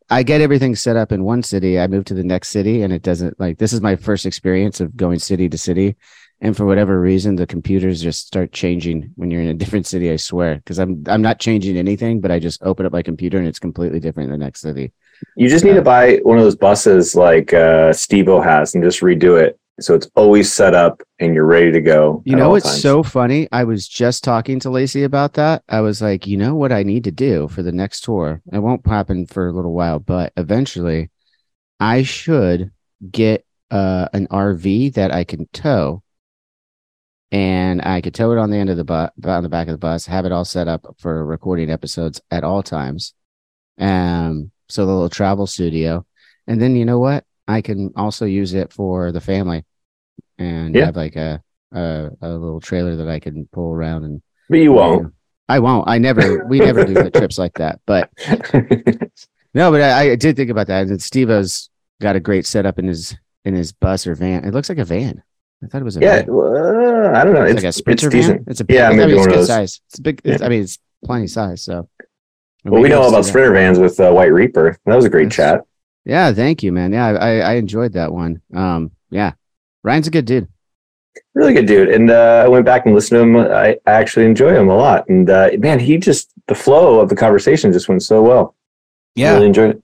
I 0.09 0.23
get 0.23 0.41
everything 0.41 0.77
set 0.77 0.97
up 0.97 1.13
in 1.13 1.25
one 1.25 1.43
city. 1.43 1.79
I 1.79 1.87
move 1.87 2.05
to 2.07 2.15
the 2.15 2.25
next 2.25 2.49
city, 2.49 2.83
and 2.83 2.93
it 2.93 3.03
doesn't. 3.03 3.39
Like 3.41 3.59
this 3.59 3.73
is 3.73 3.81
my 3.81 3.97
first 3.97 4.27
experience 4.27 4.81
of 4.81 4.97
going 4.97 5.19
city 5.19 5.49
to 5.49 5.59
city, 5.59 5.97
and 6.45 6.55
for 6.55 6.67
whatever 6.67 7.01
reason 7.01 7.37
the 7.37 7.47
computers 7.47 8.03
just 8.03 8.27
start 8.27 8.53
changing 8.53 9.11
when 9.17 9.31
you're 9.31 9.41
in 9.41 9.49
a 9.49 9.55
different 9.55 9.87
city 9.87 10.13
i 10.13 10.17
swear. 10.17 10.57
Because 10.57 10.79
i'm 10.79 11.03
i'm 11.09 11.23
not 11.23 11.41
changing 11.41 11.77
anything 11.77 12.21
but 12.21 12.31
i 12.31 12.39
just 12.39 12.63
open 12.63 12.87
up 12.87 12.93
my 12.93 13.03
computer 13.03 13.39
and 13.39 13.49
it's 13.49 13.59
completely 13.59 13.99
different 13.99 14.31
in 14.31 14.39
the 14.39 14.45
next 14.45 14.61
city. 14.61 14.93
You 15.37 15.49
just 15.49 15.65
need 15.65 15.75
to 15.75 15.83
buy 15.83 16.17
one 16.23 16.39
of 16.39 16.45
those 16.45 16.57
buses 16.57 17.17
like 17.17 17.53
uh 17.53 17.93
steve-o 17.93 18.41
has 18.41 18.75
and 18.75 18.85
just 18.85 19.01
redo 19.01 19.41
it. 19.41 19.59
So 19.81 19.95
it's 19.95 20.09
always 20.15 20.53
set 20.53 20.73
up 20.73 21.03
and 21.19 21.35
you're 21.35 21.47
ready 21.47 21.73
to 21.73 21.81
go 21.81 22.23
you 22.27 22.37
know 22.37 22.55
it's 22.55 22.81
so 22.81 23.03
funny? 23.03 23.49
I 23.51 23.65
was 23.65 23.89
just 23.89 24.23
talking 24.23 24.61
to 24.61 24.71
lacey 24.71 25.03
about 25.05 25.33
that. 25.35 25.65
I 25.69 25.81
was 25.81 26.03
like 26.03 26.27
you 26.27 26.37
know 26.37 26.55
what 26.55 26.73
i 26.73 26.83
need 26.83 27.05
to 27.05 27.11
do 27.11 27.49
for 27.49 27.63
the 27.63 27.73
next 27.73 28.05
tour? 28.05 28.43
It 28.53 28.59
won't 28.59 28.87
happen 28.87 29.27
for 29.27 29.49
a 29.49 29.53
little 29.53 29.73
while 29.73 29.99
but 29.99 30.33
eventually 30.37 31.11
i 31.81 32.03
should 32.03 32.71
get 33.11 33.45
uh, 33.71 34.09
an 34.13 34.29
rv 34.29 34.95
that 34.95 35.11
i 35.11 35.25
can 35.25 35.49
tow 35.53 36.04
and 37.35 37.83
I 37.83 38.01
could 38.01 38.15
tow 38.15 38.31
it 38.31 38.39
on 38.39 38.51
the 38.51 38.59
end 38.59 38.71
of 38.71 38.77
the 38.77 38.85
bus, 38.85 39.11
on 39.25 39.43
the 39.43 39.49
back 39.49 39.67
of 39.67 39.73
the 39.73 39.79
bus, 39.79 40.07
have 40.07 40.25
it 40.25 40.31
all 40.31 40.45
set 40.45 40.69
up 40.69 40.87
for 40.99 41.27
recording 41.27 41.69
episodes 41.69 42.21
at 42.31 42.45
all 42.45 42.63
times. 42.63 43.13
Um, 43.77 44.53
so 44.69 44.87
the 44.87 44.93
little 44.93 45.11
travel 45.11 45.49
studio, 45.49 46.07
and 46.47 46.63
then 46.63 46.77
you 46.77 46.85
know 46.85 47.01
what? 47.01 47.25
I 47.49 47.61
can 47.61 47.93
also 47.97 48.25
use 48.25 48.55
it 48.55 48.73
for 48.73 49.11
the 49.11 49.21
family, 49.21 49.65
and 50.39 50.77
yeah. 50.77 50.85
have 50.85 50.97
like 50.97 51.17
a, 51.17 51.43
a, 51.73 52.11
a 52.23 52.29
little 52.29 52.61
trailer 52.61 52.95
that 52.97 53.09
I 53.09 53.19
can 53.19 53.49
pull 53.53 53.73
around 53.73 54.05
and. 54.05 54.23
But 54.49 54.59
you 54.59 54.73
won't. 54.73 55.13
I 55.49 55.59
won't. 55.59 55.89
I 55.89 55.99
never. 55.99 56.45
We 56.47 56.61
never 56.61 56.85
do 56.85 56.95
the 56.95 57.11
trips 57.11 57.37
like 57.37 57.55
that. 57.55 57.81
But 57.85 58.11
no, 59.55 59.73
but 59.73 59.81
I, 59.81 60.13
I 60.13 60.15
did 60.15 60.37
think 60.37 60.51
about 60.51 60.69
that. 60.69 60.87
And 60.87 61.03
Steve-O's 61.03 61.69
got 62.01 62.15
a 62.15 62.21
great 62.21 62.47
setup 62.47 62.79
in 62.79 62.87
his 62.87 63.17
in 63.45 63.55
his 63.55 63.73
bus 63.73 64.07
or 64.07 64.15
van. 64.15 64.45
It 64.45 64.55
looks 64.55 64.69
like 64.69 64.79
a 64.79 64.85
van. 64.85 65.21
I 65.65 65.67
thought 65.67 65.81
it 65.81 65.85
was 65.85 65.97
a 65.97 66.01
yeah. 66.01 66.25
Uh, 66.29 66.94
I 67.15 67.25
don't 67.25 67.35
know. 67.35 67.43
It's, 67.43 67.53
it's 67.53 67.63
like 67.63 67.69
a 67.69 67.73
Sprinter 67.73 68.07
it's 68.09 68.27
van. 68.27 68.45
It's 68.47 68.61
a 68.61 68.65
big, 68.65 68.77
yeah, 68.77 68.91
maybe 68.91 69.03
I 69.03 69.07
mean, 69.07 69.17
it's 69.19 69.27
good 69.27 69.47
size. 69.47 69.81
It's 69.89 70.01
big. 70.01 70.21
It's, 70.25 70.41
yeah. 70.41 70.47
I 70.47 70.49
mean, 70.49 70.63
it's 70.63 70.79
plenty 71.05 71.27
size. 71.27 71.63
So. 71.63 71.89
Well, 72.65 72.81
we 72.81 72.89
know 72.89 73.03
all 73.03 73.11
about 73.11 73.27
Sprinter 73.27 73.53
vans 73.53 73.79
with 73.79 74.01
uh, 74.01 74.11
White 74.11 74.33
Reaper. 74.33 74.79
That 74.87 74.97
was 74.97 75.05
a 75.05 75.11
great 75.11 75.31
chat. 75.31 75.63
Yeah, 76.05 76.33
thank 76.33 76.63
you, 76.63 76.73
man. 76.73 76.93
Yeah, 76.93 77.07
I, 77.07 77.39
I 77.41 77.53
enjoyed 77.55 77.93
that 77.93 78.13
one. 78.13 78.41
Um, 78.55 78.91
yeah, 79.11 79.33
Ryan's 79.83 80.07
a 80.07 80.11
good 80.11 80.25
dude. 80.25 80.49
Really 81.35 81.53
good 81.53 81.67
dude. 81.67 81.89
And 81.89 82.11
uh, 82.11 82.43
I 82.45 82.49
went 82.49 82.65
back 82.65 82.87
and 82.87 82.95
listened 82.95 83.19
to 83.19 83.23
him. 83.23 83.37
I, 83.37 83.79
I 83.87 83.93
actually 83.93 84.27
enjoy 84.27 84.55
him 84.55 84.69
a 84.69 84.77
lot. 84.77 85.09
And 85.09 85.29
uh, 85.29 85.51
man, 85.59 85.79
he 85.79 85.99
just 85.99 86.31
the 86.47 86.55
flow 86.55 87.01
of 87.01 87.09
the 87.09 87.17
conversation 87.17 87.73
just 87.73 87.89
went 87.89 88.03
so 88.03 88.23
well. 88.23 88.55
Yeah, 89.15 89.31
I 89.31 89.35
really 89.35 89.47
enjoyed 89.47 89.71
it. 89.77 89.83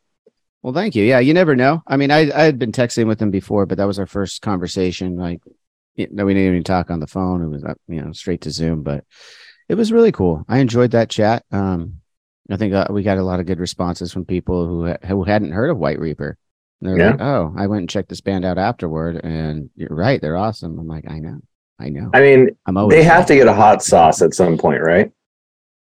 Well, 0.63 0.75
thank 0.75 0.95
you. 0.95 1.05
Yeah, 1.05 1.21
you 1.21 1.33
never 1.33 1.57
know. 1.57 1.83
I 1.87 1.97
mean, 1.97 2.11
I 2.11 2.31
I 2.31 2.43
had 2.43 2.59
been 2.59 2.73
texting 2.73 3.07
with 3.07 3.21
him 3.21 3.31
before, 3.31 3.67
but 3.67 3.79
that 3.79 3.87
was 3.87 3.99
our 3.99 4.07
first 4.07 4.43
conversation. 4.43 5.17
Like 5.17 5.41
no, 6.11 6.25
we 6.25 6.35
didn't 6.35 6.49
even 6.49 6.65
talk 6.65 6.91
on 6.91 7.01
the 7.01 7.07
phone. 7.07 7.43
It 7.43 7.49
was 7.49 7.65
you 7.89 8.03
know 8.03 8.13
straight 8.13 8.43
to 8.43 8.51
Zoom, 8.51 8.83
but 8.83 9.05
it 9.69 9.75
was 9.75 9.93
really 9.93 10.13
cool. 10.13 10.45
I 10.49 10.59
enjoyed 10.59 10.93
that 10.93 11.11
chat. 11.11 11.45
Um, 11.51 12.01
I 12.51 12.57
think 12.57 12.75
uh, 12.75 12.87
we 12.91 13.03
got 13.03 13.19
a 13.19 13.23
lot 13.23 13.41
of 13.41 13.47
good 13.47 13.61
responses 13.61 14.13
from 14.13 14.25
people 14.25 14.67
who 14.67 14.93
who 15.07 15.25
hadn't 15.25 15.53
heard 15.53 15.71
of 15.71 15.79
White 15.79 15.99
Reaper. 15.99 16.37
And 16.81 16.91
they're 16.91 16.99
yeah. 16.99 17.11
like, 17.11 17.21
"Oh, 17.21 17.55
I 17.57 17.67
went 17.67 17.81
and 17.81 17.91
checked 17.91 18.09
this 18.09 18.21
band 18.21 18.45
out 18.45 18.59
afterward, 18.59 19.21
and 19.23 19.71
you're 19.77 19.95
right, 19.95 20.21
they're 20.21 20.37
awesome." 20.37 20.79
I'm 20.79 20.87
like, 20.87 21.05
"I 21.09 21.19
know, 21.19 21.41
I 21.79 21.91
know." 21.91 22.11
I 22.15 22.21
mean, 22.21 22.51
I'm 22.67 22.77
always 22.77 22.97
they 22.97 23.05
have 23.05 23.27
to 23.27 23.35
get 23.35 23.47
a 23.47 23.55
hot 23.55 23.83
sauce 23.83 24.23
at 24.23 24.35
some 24.35 24.57
point, 24.59 24.83
right? 24.83 25.11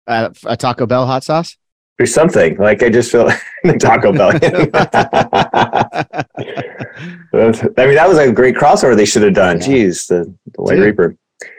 Uh, 0.07 0.29
a 0.45 0.57
Taco 0.57 0.85
Bell 0.85 1.05
hot 1.05 1.23
sauce 1.23 1.55
or 1.99 2.05
something. 2.05 2.57
Like 2.57 2.81
I 2.81 2.89
just 2.89 3.11
feel 3.11 3.25
like 3.25 3.39
Taco 3.79 4.11
Bell. 4.11 4.31
I 7.33 7.85
mean, 7.85 7.95
that 7.95 8.07
was 8.07 8.17
a 8.17 8.31
great 8.31 8.55
crossover 8.55 8.95
they 8.95 9.05
should 9.05 9.23
have 9.23 9.33
done. 9.33 9.59
Yeah. 9.59 9.67
Jeez, 9.67 10.07
the, 10.07 10.33
the 10.53 10.61
White 10.61 10.75
Dude. 10.75 10.85
Reaper. 10.85 11.15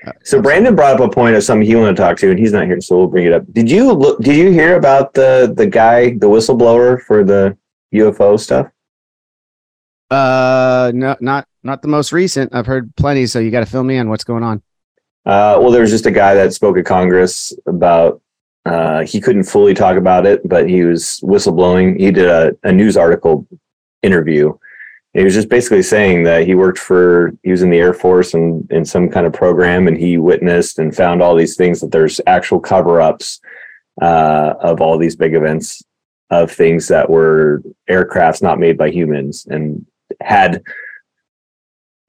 Uh, 0.07 0.13
so 0.23 0.43
Brandon 0.43 0.75
brought 0.75 1.01
up 1.01 1.01
a 1.01 1.09
point 1.09 1.37
of 1.37 1.43
something 1.43 1.67
he 1.67 1.75
wanted 1.75 1.97
to 1.97 2.03
talk 2.03 2.19
to, 2.19 2.31
and 2.31 2.39
he's 2.39 2.53
not 2.53 2.67
here, 2.67 2.81
so 2.81 2.99
we'll 2.99 3.07
bring 3.07 3.27
it 3.27 3.33
up. 3.33 3.51
Did 3.53 3.71
you 3.71 3.93
look? 3.93 4.21
Did 4.21 4.37
you 4.37 4.51
hear 4.51 4.77
about 4.77 5.15
the 5.15 5.53
the 5.57 5.67
guy, 5.67 6.11
the 6.11 6.29
whistleblower 6.29 7.03
for 7.03 7.25
the 7.25 7.57
UFO 7.95 8.39
stuff? 8.39 8.67
Uh, 10.11 10.93
no, 10.95 11.17
not 11.21 11.47
not 11.63 11.83
the 11.83 11.89
most 11.89 12.13
recent. 12.13 12.55
I've 12.55 12.67
heard 12.67 12.95
plenty, 12.97 13.27
so 13.27 13.39
you 13.39 13.51
got 13.51 13.61
to 13.61 13.67
fill 13.67 13.85
me 13.85 13.97
in. 13.97 14.11
What's 14.11 14.25
going 14.25 14.43
on? 14.43 14.63
Uh, 15.25 15.57
well, 15.61 15.71
there 15.71 15.83
was 15.83 15.91
just 15.91 16.07
a 16.07 16.11
guy 16.11 16.35
that 16.35 16.53
spoke 16.53 16.77
at 16.77 16.85
Congress 16.85 17.53
about 17.67 18.21
uh, 18.67 19.05
he 19.05 19.21
couldn't 19.21 19.45
fully 19.45 19.75
talk 19.75 19.97
about 19.97 20.27
it, 20.27 20.47
but 20.49 20.69
he 20.69 20.85
was 20.85 21.21
whistleblowing. 21.23 21.99
He 21.99 22.11
did 22.11 22.27
a, 22.27 22.53
a 22.65 22.73
news 22.73 22.97
article 22.97 23.47
interview. 24.03 24.57
He 25.12 25.25
was 25.25 25.35
just 25.35 25.49
basically 25.49 25.83
saying 25.83 26.23
that 26.25 26.47
he 26.47 26.55
worked 26.55 26.79
for, 26.79 27.33
he 27.43 27.50
was 27.50 27.62
in 27.62 27.71
the 27.71 27.79
Air 27.79 27.93
Force 27.93 28.35
and 28.35 28.71
in 28.71 28.85
some 28.85 29.09
kind 29.09 29.26
of 29.26 29.33
program, 29.33 29.88
and 29.88 29.99
he 29.99 30.19
witnessed 30.19 30.79
and 30.79 30.95
found 30.95 31.21
all 31.21 31.35
these 31.35 31.57
things 31.57 31.81
that 31.81 31.90
there's 31.90 32.21
actual 32.26 32.61
cover 32.61 33.00
ups 33.00 33.40
uh, 34.00 34.55
of 34.61 34.81
all 34.81 34.99
these 34.99 35.17
big 35.17 35.35
events 35.35 35.83
of 36.31 36.50
things 36.50 36.87
that 36.88 37.11
were 37.11 37.61
aircrafts 37.88 38.40
not 38.40 38.61
made 38.61 38.79
by 38.79 38.88
humans 38.88 39.47
and 39.50 39.85
had 40.21 40.62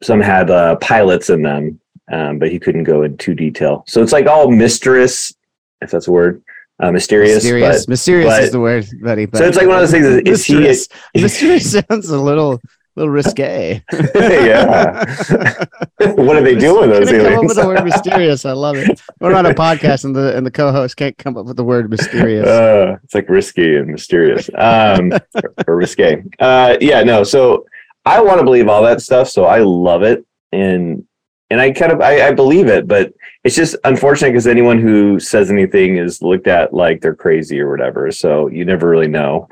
some 0.03 0.21
had 0.21 0.51
uh, 0.51 0.75
pilots 0.75 1.31
in 1.31 1.41
them, 1.41 1.79
um, 2.11 2.37
but 2.37 2.51
he 2.51 2.59
couldn't 2.59 2.83
go 2.83 3.01
into 3.03 3.33
detail. 3.33 3.83
So 3.87 4.03
it's 4.03 4.11
like 4.11 4.27
all 4.27 4.51
mysterious 4.51 5.33
if 5.81 5.91
that's 5.91 6.07
a 6.07 6.11
word. 6.11 6.43
Uh, 6.79 6.91
mysterious, 6.91 7.35
mysterious, 7.35 7.85
but, 7.85 7.89
mysterious 7.89 8.29
but, 8.29 8.43
is 8.43 8.51
the 8.51 8.59
word, 8.59 8.87
buddy. 9.03 9.27
So 9.35 9.45
it's 9.45 9.57
like 9.57 9.67
one 9.67 9.75
of 9.75 9.81
those 9.81 9.91
things. 9.91 10.05
Is, 10.05 10.17
is 10.17 10.45
he? 10.45 10.55
Mysterious, 10.55 10.87
mysterious 11.15 11.71
sounds 11.71 12.09
a 12.09 12.19
little, 12.19 12.59
little 13.01 13.13
risque. 13.13 13.83
yeah. 14.15 15.05
what 15.97 16.35
are 16.35 16.41
they 16.41 16.55
doing? 16.55 16.89
Those 16.89 17.09
Couldn't 17.09 17.25
come 17.25 17.39
up 17.39 17.43
with 17.45 17.57
the 17.57 17.67
word 17.67 17.83
mysterious. 17.83 18.45
I 18.45 18.51
love 18.53 18.77
it. 18.77 19.01
We're 19.19 19.35
on 19.35 19.45
a 19.45 19.53
podcast, 19.53 20.05
and 20.05 20.15
the 20.15 20.35
and 20.35 20.45
the 20.45 20.51
co-host 20.51 20.95
can't 20.97 21.17
come 21.17 21.37
up 21.37 21.45
with 21.45 21.57
the 21.57 21.63
word 21.63 21.89
mysterious. 21.89 22.47
Uh, 22.47 22.97
it's 23.03 23.13
like 23.13 23.27
risky 23.29 23.75
and 23.75 23.87
mysterious, 23.87 24.49
um, 24.55 25.11
or, 25.35 25.53
or 25.67 25.75
risque. 25.77 26.23
Uh, 26.39 26.77
yeah, 26.79 27.03
no. 27.03 27.23
So 27.23 27.65
I 28.05 28.21
want 28.21 28.39
to 28.39 28.43
believe 28.45 28.67
all 28.67 28.83
that 28.83 29.01
stuff. 29.01 29.29
So 29.29 29.45
I 29.45 29.59
love 29.59 30.03
it, 30.03 30.25
and 30.51 31.05
and 31.49 31.59
I 31.59 31.71
kind 31.71 31.91
of 31.91 32.01
I, 32.01 32.27
I 32.27 32.31
believe 32.31 32.67
it, 32.67 32.87
but 32.87 33.13
it's 33.43 33.55
just 33.55 33.75
unfortunate 33.83 34.29
because 34.29 34.47
anyone 34.47 34.79
who 34.79 35.19
says 35.19 35.49
anything 35.49 35.97
is 35.97 36.21
looked 36.21 36.47
at 36.47 36.73
like 36.73 37.01
they're 37.01 37.15
crazy 37.15 37.59
or 37.59 37.69
whatever. 37.69 38.11
So 38.11 38.47
you 38.47 38.65
never 38.65 38.87
really 38.87 39.07
know. 39.07 39.47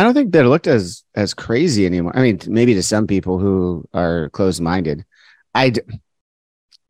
I 0.00 0.02
don't 0.02 0.14
think 0.14 0.32
they're 0.32 0.48
looked 0.48 0.66
as 0.66 1.04
as 1.14 1.34
crazy 1.34 1.84
anymore. 1.84 2.16
I 2.16 2.22
mean, 2.22 2.40
maybe 2.46 2.72
to 2.72 2.82
some 2.82 3.06
people 3.06 3.38
who 3.38 3.84
are 3.92 4.30
closed 4.30 4.62
minded. 4.62 5.04
I, 5.52 5.74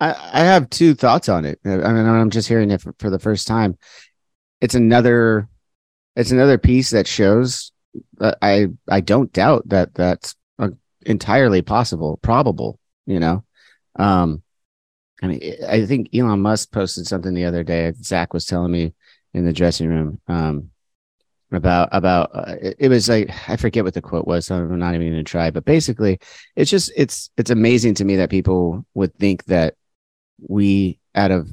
I 0.01 0.41
have 0.45 0.71
two 0.71 0.95
thoughts 0.95 1.29
on 1.29 1.45
it. 1.45 1.59
I 1.65 1.69
mean, 1.69 2.07
I'm 2.07 2.31
just 2.31 2.47
hearing 2.47 2.71
it 2.71 2.81
for, 2.81 2.95
for 3.01 3.11
the 3.11 3.19
first 3.19 3.49
time. 3.49 3.77
It's 4.61 4.77
another, 4.77 5.49
it's 6.15 6.31
another 6.31 6.57
piece 6.57 6.91
that 6.91 7.09
shows. 7.09 7.73
That 8.19 8.39
I 8.41 8.69
I 8.89 9.01
don't 9.01 9.33
doubt 9.33 9.69
that 9.71 9.93
that's 9.93 10.37
uh, 10.61 10.69
entirely 11.05 11.63
possible, 11.63 12.21
probable. 12.23 12.79
You 13.07 13.19
know, 13.19 13.45
um, 13.97 14.45
I 15.21 15.27
mean, 15.27 15.55
I 15.69 15.85
think 15.85 16.15
Elon 16.15 16.43
Musk 16.43 16.71
posted 16.71 17.09
something 17.09 17.35
the 17.35 17.47
other 17.47 17.65
day. 17.65 17.93
Zach 18.05 18.33
was 18.33 18.47
telling 18.47 18.71
me 18.71 18.95
in 19.35 19.45
the 19.45 19.53
dressing 19.53 19.89
room 19.89 20.21
um, 20.29 20.71
about 21.53 21.89
about 21.93 22.31
uh, 22.33 22.55
it, 22.79 22.89
was 22.89 23.09
like 23.09 23.31
I 23.49 23.57
forget 23.57 23.85
what 23.85 23.95
the 23.95 24.03
quote 24.03 24.27
was. 24.27 24.47
So 24.47 24.57
I'm 24.57 24.79
not 24.79 24.95
even 24.95 25.13
going 25.13 25.25
to 25.25 25.31
try. 25.31 25.51
But 25.51 25.65
basically, 25.65 26.19
it's 26.57 26.71
just 26.71 26.93
it's 26.97 27.31
it's 27.37 27.51
amazing 27.51 27.95
to 27.95 28.05
me 28.05 28.17
that 28.17 28.31
people 28.31 28.85
would 28.95 29.15
think 29.17 29.45
that 29.47 29.75
we 30.39 30.99
out 31.15 31.31
of 31.31 31.49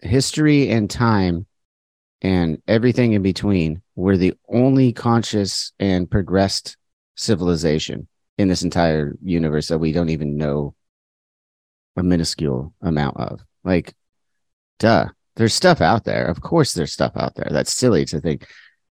history 0.00 0.70
and 0.70 0.90
time 0.90 1.46
and 2.22 2.60
everything 2.66 3.12
in 3.12 3.22
between 3.22 3.82
we're 3.94 4.16
the 4.16 4.34
only 4.48 4.92
conscious 4.92 5.72
and 5.78 6.10
progressed 6.10 6.76
civilization 7.16 8.08
in 8.38 8.48
this 8.48 8.62
entire 8.62 9.16
universe 9.22 9.68
that 9.68 9.78
we 9.78 9.92
don't 9.92 10.08
even 10.08 10.36
know 10.36 10.74
a 11.96 12.02
minuscule 12.02 12.72
amount 12.80 13.16
of. 13.18 13.44
Like, 13.64 13.94
duh, 14.78 15.06
there's 15.36 15.54
stuff 15.54 15.80
out 15.80 16.04
there. 16.04 16.26
Of 16.26 16.40
course, 16.40 16.72
there's 16.72 16.92
stuff 16.92 17.12
out 17.16 17.34
there. 17.34 17.48
That's 17.50 17.72
silly 17.72 18.04
to 18.06 18.20
think. 18.20 18.48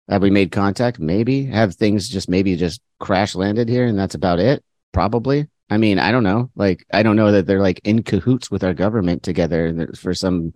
Have 0.08 0.22
we 0.22 0.30
made 0.30 0.52
contact? 0.52 0.98
Maybe. 0.98 1.46
Have 1.46 1.74
things 1.74 2.08
just 2.08 2.28
maybe 2.28 2.56
just 2.56 2.80
crash 3.00 3.34
landed 3.34 3.68
here 3.68 3.86
and 3.86 3.98
that's 3.98 4.14
about 4.14 4.38
it? 4.38 4.62
Probably. 4.92 5.48
I 5.70 5.78
mean, 5.78 5.98
I 5.98 6.12
don't 6.12 6.24
know. 6.24 6.50
Like, 6.54 6.84
I 6.92 7.02
don't 7.02 7.16
know 7.16 7.32
that 7.32 7.46
they're 7.46 7.60
like 7.60 7.80
in 7.84 8.02
cahoots 8.02 8.50
with 8.50 8.62
our 8.64 8.74
government 8.74 9.22
together 9.22 9.88
for 9.96 10.14
some 10.14 10.52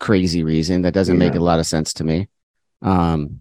crazy 0.00 0.42
reason. 0.42 0.82
That 0.82 0.94
doesn't 0.94 1.18
make 1.18 1.36
a 1.36 1.40
lot 1.40 1.60
of 1.60 1.66
sense 1.66 1.94
to 1.94 2.04
me. 2.04 2.28
Um, 2.82 3.40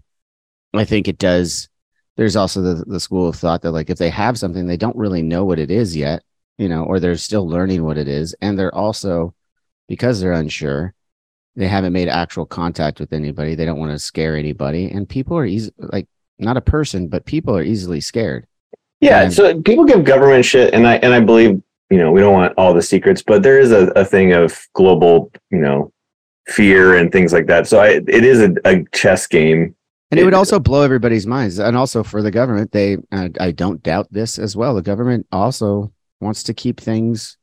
I 0.73 0.85
think 0.85 1.07
it 1.07 1.17
does. 1.17 1.67
There's 2.15 2.35
also 2.35 2.61
the, 2.61 2.85
the 2.85 2.99
school 2.99 3.27
of 3.27 3.35
thought 3.35 3.63
that 3.63 3.71
like 3.71 3.89
if 3.89 3.97
they 3.97 4.11
have 4.11 4.37
something, 4.37 4.67
they 4.67 4.77
don't 4.77 4.95
really 4.95 5.23
know 5.23 5.45
what 5.45 5.59
it 5.59 5.71
is 5.71 5.95
yet 5.95 6.23
you 6.57 6.69
know, 6.69 6.83
or 6.83 6.99
they're 6.99 7.17
still 7.17 7.47
learning 7.47 7.83
what 7.83 7.97
it 7.97 8.07
is. 8.07 8.35
And 8.41 8.57
they're 8.57 8.73
also, 8.73 9.33
because 9.87 10.19
they're 10.19 10.33
unsure, 10.33 10.93
they 11.55 11.67
haven't 11.67 11.93
made 11.93 12.07
actual 12.07 12.45
contact 12.45 12.99
with 12.99 13.13
anybody. 13.13 13.55
They 13.55 13.65
don't 13.65 13.79
want 13.79 13.91
to 13.91 13.99
scare 13.99 14.35
anybody. 14.35 14.89
And 14.89 15.07
people 15.07 15.37
are 15.37 15.45
easy, 15.45 15.71
like 15.77 16.07
not 16.39 16.57
a 16.57 16.61
person, 16.61 17.07
but 17.07 17.25
people 17.25 17.55
are 17.55 17.63
easily 17.63 18.01
scared. 18.01 18.47
Yeah, 18.99 19.23
And- 19.23 19.33
so 19.33 19.61
people 19.61 19.85
give 19.85 20.03
government 20.03 20.45
shit, 20.45 20.73
and 20.73 20.87
I 20.87 20.95
and 20.95 21.13
I 21.13 21.19
believe 21.19 21.61
you 21.89 21.97
know 21.97 22.11
we 22.11 22.21
don't 22.21 22.33
want 22.33 22.53
all 22.57 22.73
the 22.73 22.81
secrets, 22.81 23.21
but 23.21 23.43
there 23.43 23.59
is 23.59 23.71
a, 23.71 23.87
a 23.95 24.05
thing 24.05 24.33
of 24.33 24.67
global 24.73 25.31
you 25.51 25.59
know 25.59 25.91
fear 26.47 26.95
and 26.95 27.11
things 27.11 27.31
like 27.33 27.47
that. 27.47 27.67
So 27.67 27.79
I, 27.79 27.87
it 28.07 28.23
is 28.23 28.41
a, 28.41 28.53
a 28.65 28.83
chess 28.91 29.27
game. 29.27 29.75
And 30.11 30.19
it 30.19 30.25
would 30.25 30.33
also 30.33 30.59
blow 30.59 30.81
everybody's 30.81 31.25
minds. 31.25 31.57
And 31.57 31.75
also 31.75 32.03
for 32.03 32.21
the 32.21 32.31
government, 32.31 32.71
they, 32.71 32.97
uh, 33.11 33.29
I 33.39 33.51
don't 33.51 33.81
doubt 33.81 34.09
this 34.11 34.37
as 34.37 34.55
well. 34.55 34.75
The 34.75 34.81
government 34.81 35.25
also 35.31 35.91
wants 36.21 36.43
to 36.43 36.53
keep 36.53 36.79
things, 36.79 37.37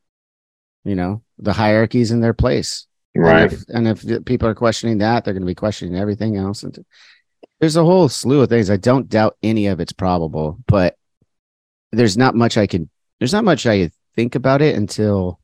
you 0.85 0.95
know, 0.95 1.23
the 1.38 1.52
hierarchies 1.52 2.12
in 2.12 2.21
their 2.21 2.35
place. 2.35 2.87
Right. 3.14 3.52
And 3.69 3.88
if, 3.88 4.02
and 4.02 4.11
if 4.12 4.25
people 4.25 4.49
are 4.49 4.55
questioning 4.55 4.99
that, 4.99 5.25
they're 5.25 5.35
going 5.35 5.43
to 5.43 5.47
be 5.47 5.55
questioning 5.55 5.97
everything 5.97 6.37
else. 6.37 6.62
And 6.62 6.79
there's 7.59 7.76
a 7.76 7.85
whole 7.85 8.09
slew 8.09 8.43
of 8.43 8.49
things. 8.49 8.71
I 8.71 8.76
don't 8.76 9.09
doubt 9.09 9.37
any 9.43 9.67
of 9.67 9.81
it's 9.81 9.93
probable, 9.93 10.59
but 10.67 10.97
there's 11.93 12.17
not 12.17 12.35
much 12.35 12.57
I 12.57 12.67
can, 12.67 12.88
there's 13.19 13.33
not 13.33 13.45
much 13.45 13.67
I 13.67 13.90
think 14.14 14.35
about 14.35 14.62
it 14.62 14.76
until 14.76 15.40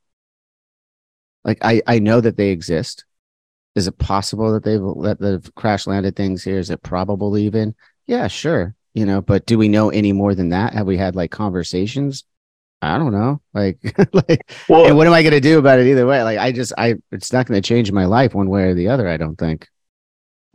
like 1.44 1.58
I, 1.62 1.82
I 1.87 1.99
know 1.99 2.20
that 2.20 2.37
they 2.37 2.50
exist. 2.50 3.04
Is 3.75 3.87
it 3.87 3.99
possible 3.99 4.52
that 4.52 4.64
they've 4.64 4.80
that 4.80 5.18
they've 5.20 5.54
crash 5.54 5.87
landed 5.87 6.16
things 6.16 6.42
here? 6.42 6.58
Is 6.58 6.70
it 6.70 6.82
probable 6.82 7.37
even? 7.37 7.75
Yeah, 8.06 8.26
sure. 8.28 8.75
You 8.94 9.04
know, 9.06 9.20
but 9.20 9.46
do 9.46 9.58
we 9.58 9.68
know 9.68 9.90
any 9.90 10.12
more 10.12 10.35
than 10.35 10.49
that? 10.49 10.73
Have 10.73 10.87
we 10.87 10.96
had 10.96 11.14
like 11.14 11.30
conversations? 11.30 12.25
I 12.83 12.99
don't 12.99 13.12
know. 13.12 13.40
Like, 13.54 13.78
like 14.12 14.42
Well, 14.68 14.87
and 14.87 14.97
what 14.97 15.06
am 15.06 15.12
I 15.12 15.23
going 15.23 15.33
to 15.33 15.40
do 15.40 15.59
about 15.59 15.78
it 15.78 15.87
either 15.87 16.06
way? 16.06 16.23
Like, 16.23 16.38
I 16.38 16.52
just, 16.52 16.73
I, 16.76 16.97
it's 17.11 17.33
not 17.33 17.47
going 17.47 17.61
to 17.61 17.66
change 17.66 17.90
my 17.92 18.04
life 18.04 18.35
one 18.35 18.49
way 18.49 18.64
or 18.64 18.75
the 18.75 18.88
other. 18.88 19.09
I 19.09 19.16
don't 19.16 19.37
think 19.37 19.68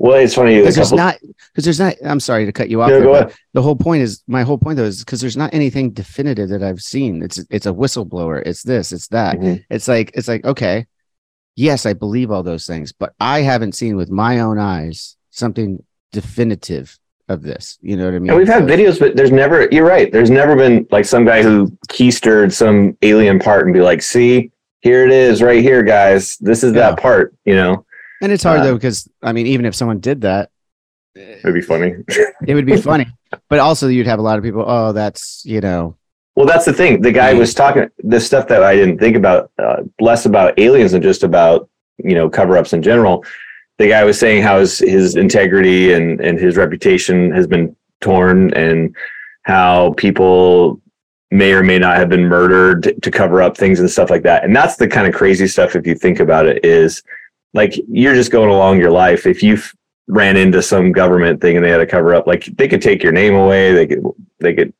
well, 0.01 0.19
it's 0.19 0.33
funny. 0.33 0.57
because 0.57 0.75
there's 0.75 0.91
not, 0.91 1.17
because 1.21 1.63
there's 1.63 1.79
not. 1.79 1.93
I'm 2.03 2.19
sorry 2.19 2.47
to 2.47 2.51
cut 2.51 2.71
you 2.71 2.81
off. 2.81 2.89
No, 2.89 3.13
there, 3.13 3.31
the 3.53 3.61
whole 3.61 3.75
point 3.75 4.01
is, 4.01 4.23
my 4.25 4.41
whole 4.41 4.57
point 4.57 4.77
though 4.77 4.85
is 4.85 5.03
because 5.03 5.21
there's 5.21 5.37
not 5.37 5.53
anything 5.53 5.91
definitive 5.91 6.49
that 6.49 6.63
I've 6.63 6.81
seen. 6.81 7.21
It's, 7.21 7.37
it's 7.51 7.67
a 7.67 7.71
whistleblower. 7.71 8.41
It's 8.43 8.63
this. 8.63 8.91
It's 8.91 9.09
that. 9.09 9.37
Mhm. 9.37 9.63
It's 9.69 9.87
like, 9.87 10.09
it's 10.15 10.27
like, 10.27 10.43
okay, 10.43 10.87
yes, 11.55 11.85
I 11.85 11.93
believe 11.93 12.31
all 12.31 12.41
those 12.41 12.65
things, 12.65 12.91
but 12.93 13.13
I 13.19 13.41
haven't 13.41 13.75
seen 13.75 13.95
with 13.95 14.09
my 14.09 14.39
own 14.39 14.57
eyes 14.57 15.17
something 15.29 15.83
definitive 16.11 16.97
of 17.31 17.41
this. 17.41 17.77
You 17.81 17.97
know 17.97 18.05
what 18.05 18.13
I 18.15 18.19
mean? 18.19 18.29
And 18.29 18.37
we've 18.37 18.47
had 18.47 18.63
videos, 18.63 18.99
but 18.99 19.15
there's 19.15 19.31
never. 19.31 19.67
You're 19.71 19.85
right. 19.87 20.11
There's 20.11 20.29
never 20.29 20.55
been 20.55 20.87
like 20.91 21.05
some 21.05 21.25
guy 21.25 21.41
who 21.43 21.67
keistered 21.89 22.51
some 22.51 22.97
alien 23.01 23.39
part 23.39 23.65
and 23.65 23.73
be 23.73 23.81
like, 23.81 24.01
"See, 24.01 24.51
here 24.81 25.03
it 25.05 25.11
is, 25.11 25.41
right 25.41 25.61
here, 25.61 25.83
guys. 25.83 26.37
This 26.37 26.63
is 26.63 26.73
Yeah. 26.73 26.91
that 26.91 26.99
part." 26.99 27.33
You 27.45 27.55
know, 27.55 27.85
And 28.21 28.31
it's 28.31 28.43
hard 28.43 28.59
Uh, 28.61 28.63
though 28.65 28.73
because 28.75 29.07
I 29.23 29.31
mean, 29.33 29.47
even 29.47 29.65
if 29.65 29.73
someone 29.75 29.99
did 29.99 30.21
that, 30.21 30.49
it'd 31.15 31.53
be 31.53 31.61
funny. 31.61 31.95
it 32.47 32.53
would 32.55 32.65
be 32.65 32.77
funny. 32.77 33.07
But 33.49 33.59
also, 33.59 33.87
you'd 33.87 34.07
have 34.07 34.19
a 34.19 34.21
lot 34.21 34.37
of 34.37 34.43
people. 34.43 34.63
Oh, 34.67 34.91
that's 34.91 35.41
you 35.45 35.61
know, 35.61 35.95
Well, 36.35 36.45
that's 36.45 36.65
the 36.65 36.73
thing. 36.73 37.01
The 37.01 37.11
guy 37.13 37.33
was 37.33 37.53
talking 37.53 37.89
the 38.03 38.19
stuff 38.19 38.47
that 38.49 38.61
I 38.63 38.75
didn't 38.75 38.97
think 38.97 39.15
about, 39.15 39.51
uh, 39.57 39.83
less 40.01 40.25
about 40.25 40.59
aliens 40.59 40.93
and 40.93 41.01
just 41.01 41.23
about 41.23 41.69
you 41.97 42.13
know 42.15 42.29
cover 42.29 42.57
ups 42.57 42.73
in 42.73 42.81
general. 42.81 43.23
The 43.81 43.89
guy 43.89 44.03
was 44.03 44.19
saying 44.19 44.43
how 44.43 44.59
his 44.59 44.77
his 44.77 45.15
integrity 45.15 45.91
and 45.93 46.21
and 46.21 46.37
his 46.37 46.55
reputation 46.55 47.31
has 47.31 47.47
been 47.47 47.75
torn, 47.99 48.53
and 48.53 48.95
how 49.41 49.93
people 49.93 50.79
may 51.31 51.51
or 51.53 51.63
may 51.63 51.79
not 51.79 51.97
have 51.97 52.07
been 52.07 52.25
murdered 52.25 53.01
to, 53.01 53.09
cover 53.09 53.41
up 53.41 53.57
things 53.57 53.79
and 53.79 53.89
stuff 53.89 54.11
like 54.11 54.21
that. 54.21 54.43
And 54.43 54.55
that's 54.55 54.75
the 54.75 54.87
kind 54.87 55.07
of 55.07 55.15
crazy 55.15 55.47
stuff. 55.47 55.75
If 55.75 55.87
you 55.87 55.95
think 55.95 56.19
about 56.19 56.45
it, 56.45 56.63
is 56.63 57.01
like 57.55 57.73
you're 57.87 58.13
just 58.13 58.29
going 58.29 58.51
along 58.51 58.79
your 58.79 58.91
life. 58.91 59.25
If 59.25 59.41
you 59.41 59.57
ran 60.07 60.37
into 60.37 60.61
some 60.61 60.91
government 60.91 61.41
thing 61.41 61.55
and 61.55 61.65
they 61.65 61.71
had 61.71 61.77
to 61.77 61.87
cover 61.87 62.13
up, 62.13 62.27
like 62.27 62.45
they 62.57 62.67
could 62.67 62.83
take 62.83 63.01
your 63.01 63.13
name 63.13 63.33
away, 63.33 63.73
they 63.73 63.87
could 63.87 64.03
they 64.39 64.53
could 64.53 64.73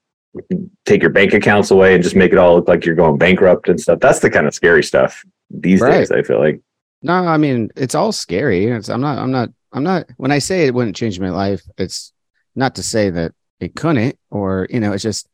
take 0.85 1.01
your 1.01 1.09
bank 1.09 1.33
accounts 1.33 1.71
away 1.71 1.95
and 1.95 2.03
just 2.03 2.15
make 2.15 2.33
it 2.33 2.37
all 2.37 2.53
look 2.55 2.67
like 2.67 2.85
you're 2.85 2.93
going 2.93 3.17
bankrupt 3.17 3.67
and 3.67 3.81
stuff. 3.81 3.99
That's 3.99 4.19
the 4.19 4.29
kind 4.29 4.45
of 4.45 4.53
scary 4.53 4.83
stuff 4.83 5.25
these 5.49 5.81
Right. 5.81 5.97
days. 5.97 6.11
I 6.11 6.21
feel 6.21 6.37
like. 6.37 6.61
No, 7.01 7.13
I 7.13 7.37
mean, 7.37 7.69
it's 7.75 7.95
all 7.95 8.11
scary. 8.11 8.65
It's, 8.65 8.89
I'm 8.89 9.01
not, 9.01 9.17
I'm 9.17 9.31
not, 9.31 9.49
I'm 9.71 9.83
not. 9.83 10.05
When 10.17 10.31
I 10.31 10.39
say 10.39 10.65
it 10.65 10.73
wouldn't 10.73 10.95
change 10.95 11.19
my 11.19 11.29
life, 11.29 11.61
it's 11.77 12.13
not 12.55 12.75
to 12.75 12.83
say 12.83 13.09
that 13.09 13.33
it 13.59 13.75
couldn't, 13.75 14.17
or 14.29 14.67
you 14.69 14.79
know, 14.79 14.93
it's 14.93 15.03
just 15.03 15.27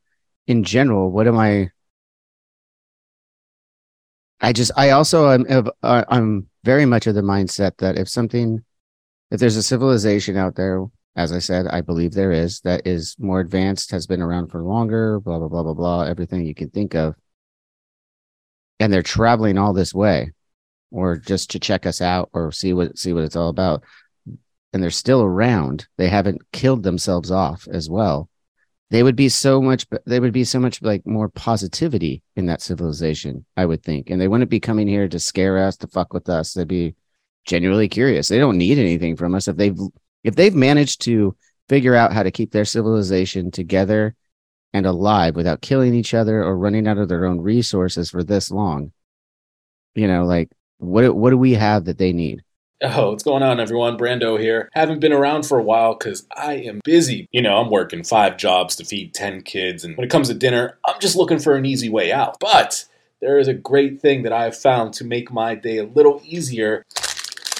in 0.47 0.63
general. 0.63 1.12
What 1.12 1.27
am 1.27 1.38
I? 1.38 1.71
I 4.39 4.53
just, 4.53 4.71
I 4.77 4.91
also 4.91 5.31
am, 5.31 5.67
uh, 5.81 6.03
I'm 6.07 6.47
very 6.63 6.86
much 6.86 7.07
of 7.07 7.15
the 7.15 7.21
mindset 7.21 7.77
that 7.77 7.97
if 7.97 8.07
something 8.07 8.63
if 9.31 9.39
there's 9.39 9.57
a 9.57 9.63
civilization 9.63 10.38
out 10.38 10.55
there, 10.55 10.86
as 11.15 11.31
I 11.33 11.39
said, 11.39 11.67
I 11.67 11.81
believe 11.81 12.13
there 12.13 12.31
is 12.31 12.62
that 12.62 12.86
is 12.86 13.15
more 13.19 13.39
advanced, 13.39 13.91
has 13.91 14.07
been 14.07 14.21
around 14.21 14.50
for 14.50 14.62
longer, 14.62 15.19
blah 15.19 15.39
blah 15.39 15.47
blah 15.47 15.63
blah 15.63 15.74
blah, 15.74 16.01
everything 16.03 16.45
you 16.45 16.55
can 16.55 16.69
think 16.69 16.93
of, 16.95 17.15
and 18.79 18.91
they're 18.91 19.03
traveling 19.03 19.57
all 19.57 19.74
this 19.74 19.93
way, 19.93 20.31
or 20.91 21.17
just 21.17 21.51
to 21.51 21.60
check 21.60 21.86
us 21.86 22.01
out 22.01 22.29
or 22.34 22.51
see 22.51 22.74
what 22.74 22.98
see 22.98 23.13
what 23.13 23.24
it's 23.24 23.36
all 23.36 23.50
about, 23.50 23.84
and 24.74 24.82
they're 24.82 24.89
still 24.89 25.22
around. 25.22 25.88
They 25.98 26.10
haven't 26.10 26.51
killed 26.51 26.84
themselves 26.84 27.32
off 27.32 27.67
as 27.72 27.89
well. 27.89 28.29
They 28.89 29.03
would 29.03 29.15
be 29.15 29.29
so 29.29 29.62
much. 29.62 29.86
They 30.06 30.20
would 30.20 30.34
be 30.34 30.46
so 30.46 30.60
much 30.60 30.82
like 30.82 31.06
more 31.06 31.29
positivity 31.29 32.24
in 32.36 32.46
that 32.46 32.62
civilization, 32.62 33.46
I 33.58 33.65
would 33.65 33.84
think, 33.84 34.10
and 34.10 34.20
they 34.20 34.27
wouldn't 34.27 34.50
be 34.50 34.60
coming 34.60 34.88
here 34.88 35.08
to 35.08 35.20
scare 35.20 35.58
us, 35.58 35.77
to 35.77 35.88
fuck 35.88 36.13
with 36.13 36.29
us. 36.29 36.53
They'd 36.53 36.67
be 36.67 36.96
genuinely 37.46 37.89
curious. 37.89 38.27
They 38.27 38.39
don't 38.39 38.58
need 38.58 38.77
anything 38.77 39.15
from 39.15 39.36
us 39.36 39.48
if 39.48 39.58
they've 39.58 39.77
if 40.24 40.36
they've 40.36 40.56
managed 40.56 41.01
to 41.01 41.36
figure 41.70 41.96
out 41.96 42.13
how 42.13 42.24
to 42.24 42.32
keep 42.32 42.51
their 42.51 42.65
civilization 42.65 43.51
together 43.51 44.15
and 44.74 44.86
alive 44.86 45.36
without 45.36 45.62
killing 45.62 45.94
each 45.94 46.13
other 46.13 46.44
or 46.44 46.58
running 46.58 46.88
out 46.88 46.98
of 46.98 47.10
their 47.10 47.25
own 47.25 47.41
resources 47.41 48.10
for 48.10 48.24
this 48.24 48.51
long. 48.51 48.91
You 49.96 50.08
know, 50.08 50.25
like 50.25 50.50
what 50.77 51.15
what 51.15 51.31
do 51.31 51.38
we 51.38 51.53
have 51.53 51.86
that 51.86 51.98
they 51.98 52.13
need? 52.13 52.43
Oh, 52.84 53.10
what's 53.10 53.24
going 53.24 53.41
on, 53.41 53.60
everyone? 53.60 53.98
Brando 53.98 54.39
here. 54.39 54.69
Haven't 54.74 55.00
been 55.00 55.12
around 55.12 55.48
for 55.48 55.57
a 55.57 55.63
while 55.63 55.96
because 55.96 56.27
I 56.36 56.55
am 56.55 56.79
busy. 56.84 57.27
You 57.31 57.41
know, 57.41 57.57
I'm 57.57 57.72
working 57.72 58.03
five 58.03 58.38
jobs 58.38 58.75
to 58.75 58.86
feed 58.86 59.15
10 59.15 59.41
kids, 59.41 59.84
and 59.84 59.98
when 59.98 60.05
it 60.05 60.12
comes 60.12 60.27
to 60.27 60.36
dinner, 60.36 60.77
I'm 60.86 61.00
just 61.00 61.15
looking 61.15 61.39
for 61.39 61.55
an 61.55 61.65
easy 61.65 61.89
way 61.89 62.12
out. 62.12 62.38
But 62.39 62.86
there 63.19 63.39
is 63.39 63.48
a 63.48 63.53
great 63.53 64.00
thing 64.00 64.22
that 64.24 64.31
I 64.31 64.43
have 64.43 64.55
found 64.55 64.93
to 64.96 65.03
make 65.03 65.31
my 65.31 65.55
day 65.55 65.77
a 65.77 65.86
little 65.86 66.22
easier 66.24 66.86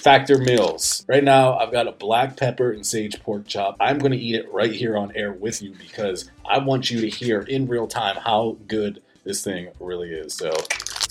Factor 0.08 0.38
Meals. 0.38 1.04
Right 1.10 1.24
now, 1.24 1.58
I've 1.58 1.72
got 1.72 1.88
a 1.88 1.92
black 1.92 2.38
pepper 2.38 2.72
and 2.72 2.86
sage 2.86 3.20
pork 3.22 3.48
chop. 3.48 3.76
I'm 3.80 3.98
going 3.98 4.12
to 4.12 4.18
eat 4.18 4.36
it 4.36 4.54
right 4.54 4.72
here 4.72 4.96
on 4.96 5.12
air 5.16 5.34
with 5.34 5.62
you 5.62 5.74
because 5.80 6.30
I 6.48 6.60
want 6.60 6.92
you 6.92 7.02
to 7.02 7.10
hear 7.10 7.42
in 7.42 7.68
real 7.68 7.88
time 7.88 8.18
how 8.18 8.58
good 8.68 9.02
this 9.24 9.44
thing 9.44 9.70
really 9.80 10.12
is. 10.12 10.36
So 10.36 10.52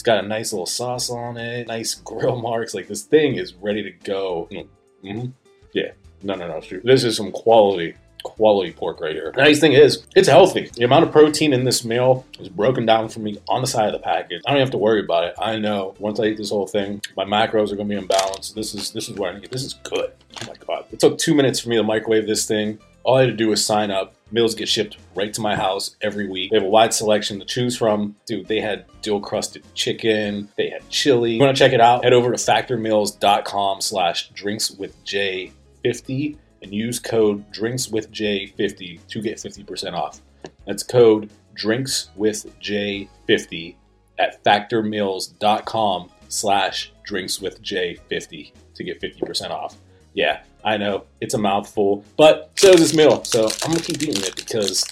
got 0.07 0.25
a 0.25 0.27
nice 0.27 0.53
little 0.53 0.67
sauce 0.67 1.11
on 1.11 1.37
it, 1.37 1.67
nice 1.67 1.95
grill 1.97 2.37
marks. 2.41 2.73
Like 2.73 2.89
this 2.89 3.03
thing 3.03 3.35
is 3.35 3.55
ready 3.55 3.83
to 3.83 3.91
go. 3.91 4.49
Mm-hmm. 4.51 5.27
Yeah, 5.75 5.93
no, 6.23 6.35
no, 6.35 6.47
no. 6.47 6.61
This 6.83 7.05
is 7.05 7.17
some 7.17 7.33
quality 7.33 7.95
quality 8.23 8.73
pork 8.73 9.01
right 9.01 9.15
here. 9.15 9.33
Nice 9.37 9.61
thing 9.61 9.73
is, 9.73 10.05
it's 10.17 10.27
healthy. 10.29 10.69
The 10.75 10.83
amount 10.83 11.05
of 11.05 11.13
protein 11.13 11.53
in 11.53 11.63
this 11.63 11.85
meal 11.85 12.27
is 12.41 12.49
broken 12.49 12.85
down 12.85 13.09
for 13.09 13.21
me 13.21 13.39
on 13.49 13.61
the 13.61 13.69
side 13.69 13.87
of 13.87 13.93
the 13.93 14.01
package. 14.01 14.43
I 14.47 14.51
don't 14.51 14.59
have 14.59 14.73
to 14.73 14.79
worry 14.79 14.99
about 15.01 15.25
it. 15.25 15.35
I 15.39 15.59
know 15.59 15.95
once 16.01 16.19
I 16.19 16.25
eat 16.25 16.37
this 16.37 16.51
whole 16.51 16.67
thing, 16.67 17.01
my 17.17 17.25
macros 17.25 17.71
are 17.71 17.77
gonna 17.77 17.89
be 17.89 18.01
imbalanced. 18.01 18.55
This 18.55 18.75
is 18.75 18.91
this 18.91 19.09
is 19.09 19.17
what 19.17 19.35
I 19.35 19.39
need. 19.39 19.51
This 19.51 19.65
is 19.65 19.75
good. 19.75 20.13
Oh 20.43 20.47
my 20.47 20.55
god. 20.67 20.87
It 20.91 20.99
took 20.99 21.19
two 21.19 21.35
minutes 21.35 21.61
for 21.61 21.69
me 21.69 21.77
to 21.77 21.83
microwave 21.83 22.27
this 22.27 22.47
thing. 22.47 22.79
All 23.07 23.17
I 23.19 23.21
had 23.21 23.27
to 23.27 23.37
do 23.37 23.49
was 23.49 23.65
sign 23.65 23.93
up. 23.93 24.15
Meals 24.33 24.57
get 24.57 24.69
shipped 24.69 24.97
right 25.15 25.33
to 25.33 25.41
my 25.41 25.55
house 25.55 25.95
every 26.03 26.29
week. 26.29 26.51
They 26.51 26.57
have 26.57 26.67
a 26.67 26.69
wide 26.69 26.93
selection 26.93 27.39
to 27.39 27.45
choose 27.45 27.77
from. 27.77 28.17
Dude, 28.27 28.49
they 28.49 28.61
had 28.61 28.87
dual 29.01 29.21
crusted 29.21 29.63
chicken. 29.75 30.49
They 30.57 30.71
had 30.71 30.91
chili. 30.91 31.35
You 31.35 31.41
want 31.41 31.57
to 31.57 31.63
check 31.63 31.73
it 31.73 31.81
out? 31.81 32.03
Head 32.03 32.13
over 32.13 32.33
to 32.33 32.37
factormeals.com 32.37 33.81
slash 33.81 34.31
drinks 34.31 34.73
with 34.73 35.05
J50 35.05 36.37
and 36.63 36.75
use 36.75 36.99
code 36.99 37.49
drinkswithj50 37.53 39.07
to 39.07 39.23
get 39.23 39.37
50% 39.37 39.93
off. 39.93 40.21
That's 40.67 40.83
code 40.83 41.31
drinkswithj50 41.57 43.77
at 44.19 44.43
factormeals.com 44.43 46.11
slash 46.29 46.93
drinkswithj50 47.09 48.53
to 48.75 48.83
get 48.83 49.01
50% 49.01 49.51
off. 49.51 49.77
Yeah, 50.17 50.41
I 50.65 50.79
know 50.79 51.05
it's 51.21 51.35
a 51.35 51.39
mouthful, 51.39 52.03
but 52.17 52.51
so 52.57 52.71
is 52.71 52.81
this 52.81 52.95
meal. 52.95 53.23
So 53.25 53.51
I'm 53.63 53.71
gonna 53.71 53.83
keep 53.83 54.03
eating 54.03 54.25
it 54.25 54.35
because, 54.35 54.83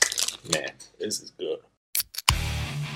man, 0.52 0.68
this 1.00 1.22
is 1.22 1.30
good. 1.30 1.60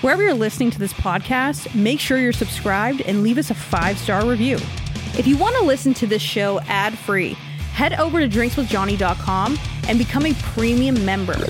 Wherever 0.03 0.23
you're 0.23 0.35
listening 0.35 0.71
to 0.73 0.79
this 0.79 0.93
podcast, 0.93 1.75
make 1.75 1.99
sure 1.99 2.19
you're 2.19 2.35
subscribed 2.35 3.01
and 3.01 3.23
leave 3.23 3.39
us 3.39 3.51
a 3.51 3.55
five 3.55 3.99
star 3.99 4.27
review. 4.27 4.59
If 5.17 5.27
you 5.27 5.39
want 5.39 5.57
to 5.57 5.65
listen 5.65 5.95
to 5.95 6.07
this 6.07 6.21
show 6.21 6.61
ad 6.69 6.99
free, 6.99 7.33
head 7.73 7.95
over 7.95 8.21
to 8.21 8.29
drinkswithjohnny.com 8.29 9.59
and 9.89 9.99
become 9.99 10.27
a 10.27 10.35
premium 10.35 11.03
member. 11.07 11.47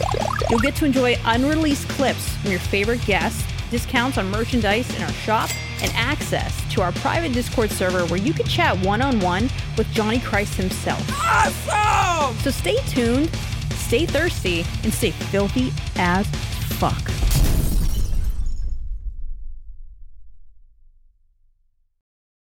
You'll 0.48 0.60
get 0.60 0.76
to 0.76 0.84
enjoy 0.84 1.16
unreleased 1.24 1.88
clips 1.88 2.36
from 2.36 2.52
your 2.52 2.60
favorite 2.60 3.04
guests, 3.04 3.42
discounts 3.70 4.18
on 4.18 4.30
merchandise 4.30 4.94
in 4.96 5.02
our 5.02 5.12
shop, 5.12 5.50
and 5.82 5.92
access 5.94 6.54
to 6.74 6.82
our 6.82 6.92
private 6.92 7.32
Discord 7.32 7.70
server 7.70 8.04
where 8.06 8.18
you 8.18 8.32
can 8.32 8.46
chat 8.46 8.76
one 8.84 9.00
on 9.00 9.20
one 9.20 9.48
with 9.76 9.90
Johnny 9.92 10.20
Christ 10.20 10.54
himself. 10.54 11.00
Awesome! 11.22 12.36
So 12.38 12.50
stay 12.50 12.76
tuned, 12.88 13.30
stay 13.72 14.06
thirsty, 14.06 14.64
and 14.82 14.92
stay 14.92 15.10
filthy 15.10 15.72
as 15.96 16.26
fuck. 16.78 17.10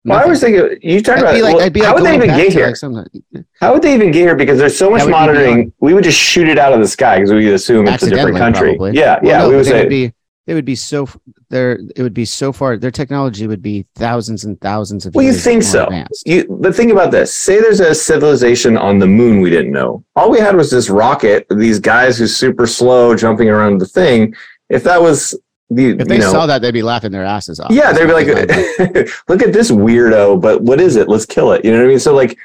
Well, 0.06 0.18
I 0.18 0.26
was 0.26 0.40
thinking 0.40 0.80
you 0.82 1.02
talk 1.02 1.20
about 1.20 1.36
like, 1.40 1.56
well, 1.56 1.58
like 1.58 1.78
how 1.84 1.94
would 1.94 2.06
they 2.06 2.16
even 2.16 2.30
get 2.30 2.54
here? 2.54 2.74
Like 2.82 3.46
how 3.60 3.74
would 3.74 3.82
they 3.82 3.94
even 3.94 4.12
get 4.12 4.22
here? 4.22 4.36
Because 4.36 4.58
there's 4.58 4.78
so 4.78 4.90
much 4.90 5.08
monitoring. 5.08 5.72
We 5.82 5.94
would 5.94 6.04
just 6.04 6.18
shoot 6.18 6.48
it 6.48 6.58
out 6.58 6.74
of 6.74 6.80
the 6.80 6.88
sky 6.88 7.18
because 7.18 7.32
we 7.32 7.46
would 7.46 7.54
assume 7.54 7.88
it's 7.88 8.02
a 8.04 8.10
different 8.10 8.38
country. 8.38 8.76
Probably. 8.78 8.94
Yeah, 8.94 9.20
well, 9.22 9.32
yeah. 9.32 9.38
No, 9.40 9.50
we 9.50 9.56
would 9.58 9.66
they 9.66 9.70
say 9.70 9.80
would 9.82 9.90
be. 9.90 10.14
They 10.50 10.56
would 10.56 10.66
be 10.66 10.74
so. 10.74 11.08
There, 11.50 11.78
it 11.96 12.02
would 12.02 12.16
be 12.16 12.26
so 12.26 12.52
far. 12.52 12.76
Their 12.76 12.90
technology 12.90 13.46
would 13.46 13.62
be 13.62 13.86
thousands 13.94 14.46
and 14.46 14.60
thousands 14.62 15.06
of. 15.06 15.14
Well, 15.14 15.24
you 15.24 15.32
think 15.32 15.62
so? 15.62 15.84
Advanced. 15.84 16.28
You, 16.28 16.48
but 16.50 16.74
think 16.74 16.92
about 16.92 17.12
this. 17.12 17.32
Say 17.32 17.62
there's 17.62 17.80
a 17.80 17.94
civilization 17.94 18.76
on 18.76 18.98
the 18.98 19.06
moon 19.06 19.42
we 19.42 19.52
didn't 19.52 19.72
know. 19.72 20.04
All 20.16 20.32
we 20.32 20.40
had 20.40 20.56
was 20.56 20.72
this 20.72 20.90
rocket. 20.90 21.46
These 21.52 21.78
guys 21.78 22.18
who's 22.18 22.36
super 22.36 22.66
slow 22.66 23.16
jumping 23.16 23.48
around 23.48 23.78
the 23.78 23.86
thing. 23.86 24.34
If 24.70 24.84
that 24.86 25.00
was 25.00 25.40
the, 25.70 25.90
If 25.90 26.08
they 26.08 26.16
you 26.16 26.22
know, 26.22 26.32
saw 26.32 26.48
that, 26.48 26.64
they'd 26.64 26.72
be 26.72 26.82
laughing 26.82 27.12
their 27.12 27.26
asses 27.26 27.60
off. 27.60 27.70
Yeah, 27.70 27.94
they'd 27.94 28.08
be 28.08 28.14
like, 28.14 28.28
Like, 28.28 29.10
look 29.30 29.44
at 29.44 29.54
this 29.54 29.70
weirdo, 29.70 30.42
but 30.42 30.64
what 30.64 30.82
is 30.82 30.96
it? 30.96 31.08
Let's 31.08 31.28
kill 31.28 31.52
it. 31.52 31.64
You 31.64 31.70
know 31.74 31.78
what 31.78 31.86
I 31.86 31.90
mean? 31.90 32.00
So 32.00 32.16
like 32.16 32.40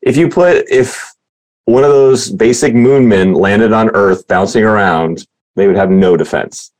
if 0.00 0.16
you 0.16 0.30
put 0.30 0.70
if 0.70 1.12
one 1.66 1.84
of 1.84 1.90
those 1.90 2.30
basic 2.30 2.74
moon 2.74 3.06
men 3.06 3.34
landed 3.34 3.74
on 3.74 3.90
Earth 3.90 4.26
bouncing 4.26 4.64
around, 4.64 5.26
they 5.54 5.66
would 5.66 5.76
have 5.76 5.90
no 5.90 6.16
defense. 6.16 6.71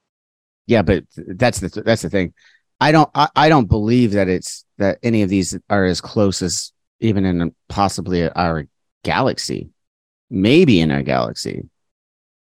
Yeah, 0.72 0.82
but 0.82 1.04
that's 1.16 1.60
the 1.60 1.68
that's 1.84 2.02
the 2.02 2.10
thing. 2.10 2.32
I 2.80 2.90
don't 2.92 3.10
I, 3.14 3.28
I 3.36 3.48
don't 3.48 3.68
believe 3.68 4.12
that 4.12 4.28
it's 4.28 4.64
that 4.78 4.98
any 5.02 5.22
of 5.22 5.28
these 5.28 5.56
are 5.68 5.84
as 5.84 6.00
close 6.00 6.40
as 6.42 6.72
even 7.00 7.24
in 7.24 7.54
possibly 7.68 8.28
our 8.30 8.66
galaxy, 9.04 9.68
maybe 10.30 10.80
in 10.80 10.90
our 10.90 11.02
galaxy. 11.02 11.68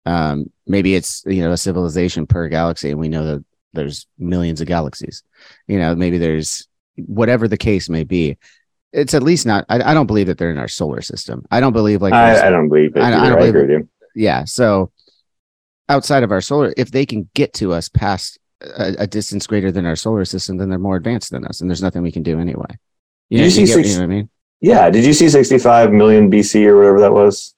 Um, 0.07 0.51
maybe 0.67 0.95
it's 0.95 1.23
you 1.27 1.43
know 1.43 1.53
a 1.53 1.57
civilization 1.57 2.27
per 2.27 2.49
galaxy, 2.49 2.91
and 2.91 3.01
we 3.01 3.09
know 3.09 3.25
that 3.25 3.45
there's 3.73 4.07
millions 4.19 4.61
of 4.61 4.67
galaxies. 4.69 5.23
You 5.67 5.79
know, 5.79 5.95
maybe 5.95 6.19
there's 6.19 6.69
whatever 6.97 7.49
the 7.49 7.57
case 7.59 7.89
may 7.89 8.05
be. 8.05 8.37
It's 8.93 9.15
at 9.15 9.23
least 9.23 9.45
not. 9.47 9.65
I, 9.69 9.91
I 9.91 9.95
don't 9.95 10.07
believe 10.07 10.29
that 10.29 10.39
they're 10.39 10.51
in 10.51 10.59
our 10.59 10.69
solar 10.69 11.03
system. 11.03 11.45
I 11.51 11.61
don't 11.61 11.75
believe 11.75 12.01
like 12.03 12.13
I, 12.15 12.47
I 12.47 12.51
don't 12.51 12.69
believe 12.69 12.97
it. 12.97 13.03
I 13.03 13.11
don't- 13.11 13.21
I 13.21 13.29
don't 13.29 13.39
I, 13.39 13.41
believe 13.41 13.55
agree 13.55 13.77
with 13.77 13.83
you. 13.83 13.89
yeah. 14.15 14.45
So 14.45 14.91
outside 15.89 16.23
of 16.23 16.31
our 16.33 16.41
solar, 16.41 16.73
if 16.77 16.91
they 16.91 17.07
can 17.07 17.29
get 17.35 17.53
to 17.55 17.73
us 17.73 17.89
past 17.89 18.39
a, 18.61 18.95
a 19.01 19.07
distance 19.07 19.47
greater 19.47 19.71
than 19.73 19.87
our 19.87 19.97
solar 19.97 20.25
system, 20.25 20.57
then 20.57 20.69
they're 20.69 20.79
more 20.79 20.97
advanced 20.97 21.31
than 21.31 21.45
us, 21.47 21.61
and 21.61 21.71
there's 21.71 21.83
nothing 21.83 22.03
we 22.03 22.13
can 22.13 22.23
do 22.23 22.39
anyway. 22.41 22.67
You, 23.31 23.39
Did 23.39 23.41
know, 23.41 23.45
you 23.45 23.51
see 23.51 23.65
get- 23.67 23.75
six- 23.75 23.89
you 23.91 23.95
know 23.95 24.01
what 24.07 24.13
I 24.13 24.17
mean? 24.17 24.29
Yeah. 24.61 24.91
Did 24.91 25.05
you 25.05 25.13
see 25.13 25.29
65 25.29 25.93
million 25.93 26.31
BC 26.31 26.65
or 26.67 26.77
whatever 26.79 27.01
that 27.03 27.13
was? 27.13 27.55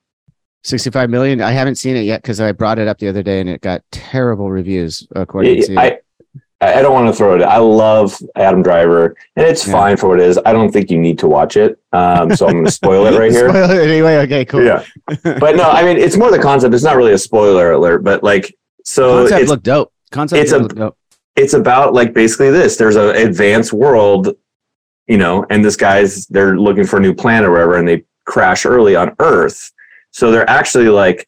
65 0.65 1.09
million. 1.09 1.41
I 1.41 1.53
haven't 1.53 1.77
seen 1.77 1.97
it 1.97 2.03
yet 2.03 2.21
because 2.21 2.39
I 2.41 2.53
brought 2.53 2.79
it 2.79 2.87
up 2.89 2.99
the 2.99 3.09
other 3.09 3.23
day 3.23 3.41
and 3.41 3.49
it 3.49 3.63
got 3.63 3.83
terrible 3.91 4.51
reviews 4.51 5.07
according 5.17 5.63
to 5.63 5.81
I, 5.81 5.99
I 6.63 6.83
don't 6.83 6.93
want 6.93 7.07
to 7.09 7.15
throw 7.15 7.35
it. 7.37 7.43
I 7.43 7.57
love 7.57 8.19
Adam 8.37 8.63
Driver, 8.63 9.17
and 9.37 9.47
it's 9.47 9.67
Yeah. 9.67 9.73
fine 9.73 9.97
for 9.97 10.09
what 10.11 10.21
it 10.21 10.27
is. 10.27 10.39
I 10.45 10.53
don't 10.53 10.71
think 10.71 10.91
you 10.91 10.99
need 10.99 11.19
to 11.21 11.27
watch 11.27 11.57
it, 11.57 11.79
um, 11.93 12.37
so 12.37 12.47
I'm 12.47 12.53
going 12.53 12.65
to 12.67 12.71
spoil 12.71 13.07
it 13.07 13.19
right 13.19 13.31
here. 13.39 13.49
Spoil 13.49 13.71
it 13.71 13.89
anyway. 13.91 14.17
Okay, 14.19 14.45
cool. 14.45 14.63
Yeah, 14.65 14.85
but 15.25 15.57
no, 15.57 15.65
I 15.65 15.83
mean 15.85 15.97
it's 15.97 16.17
more 16.19 16.31
the 16.31 16.39
concept. 16.39 16.75
It's 16.75 16.85
not 16.85 16.97
really 16.97 17.13
a 17.13 17.19
spoiler 17.19 17.73
alert, 17.73 18.05
but 18.05 18.23
like 18.23 18.55
so 18.85 19.21
Concept 19.29 19.49
looked 19.49 19.63
dope. 19.65 19.93
Concept 20.11 20.43
it's 20.43 20.53
a- 20.53 20.69
dope. 20.69 20.97
it's 21.37 21.55
about 21.55 21.95
like 21.95 22.13
basically 22.13 22.51
this. 22.51 22.77
There's 22.77 22.97
an 22.97 23.17
advanced 23.17 23.73
world, 23.73 24.35
you 25.07 25.17
know, 25.17 25.47
and 25.49 25.65
this 25.65 25.77
guy's 25.77 26.27
they're 26.27 26.59
looking 26.59 26.85
for 26.85 26.99
a 26.99 27.01
new 27.01 27.15
planet 27.15 27.49
or 27.49 27.53
whatever, 27.53 27.77
and 27.79 27.89
they 27.89 28.05
crash 28.27 28.67
early 28.67 28.95
on 28.97 29.15
Earth. 29.19 29.73
So 30.11 30.31
they're 30.31 30.49
actually 30.51 30.89
like 30.91 31.27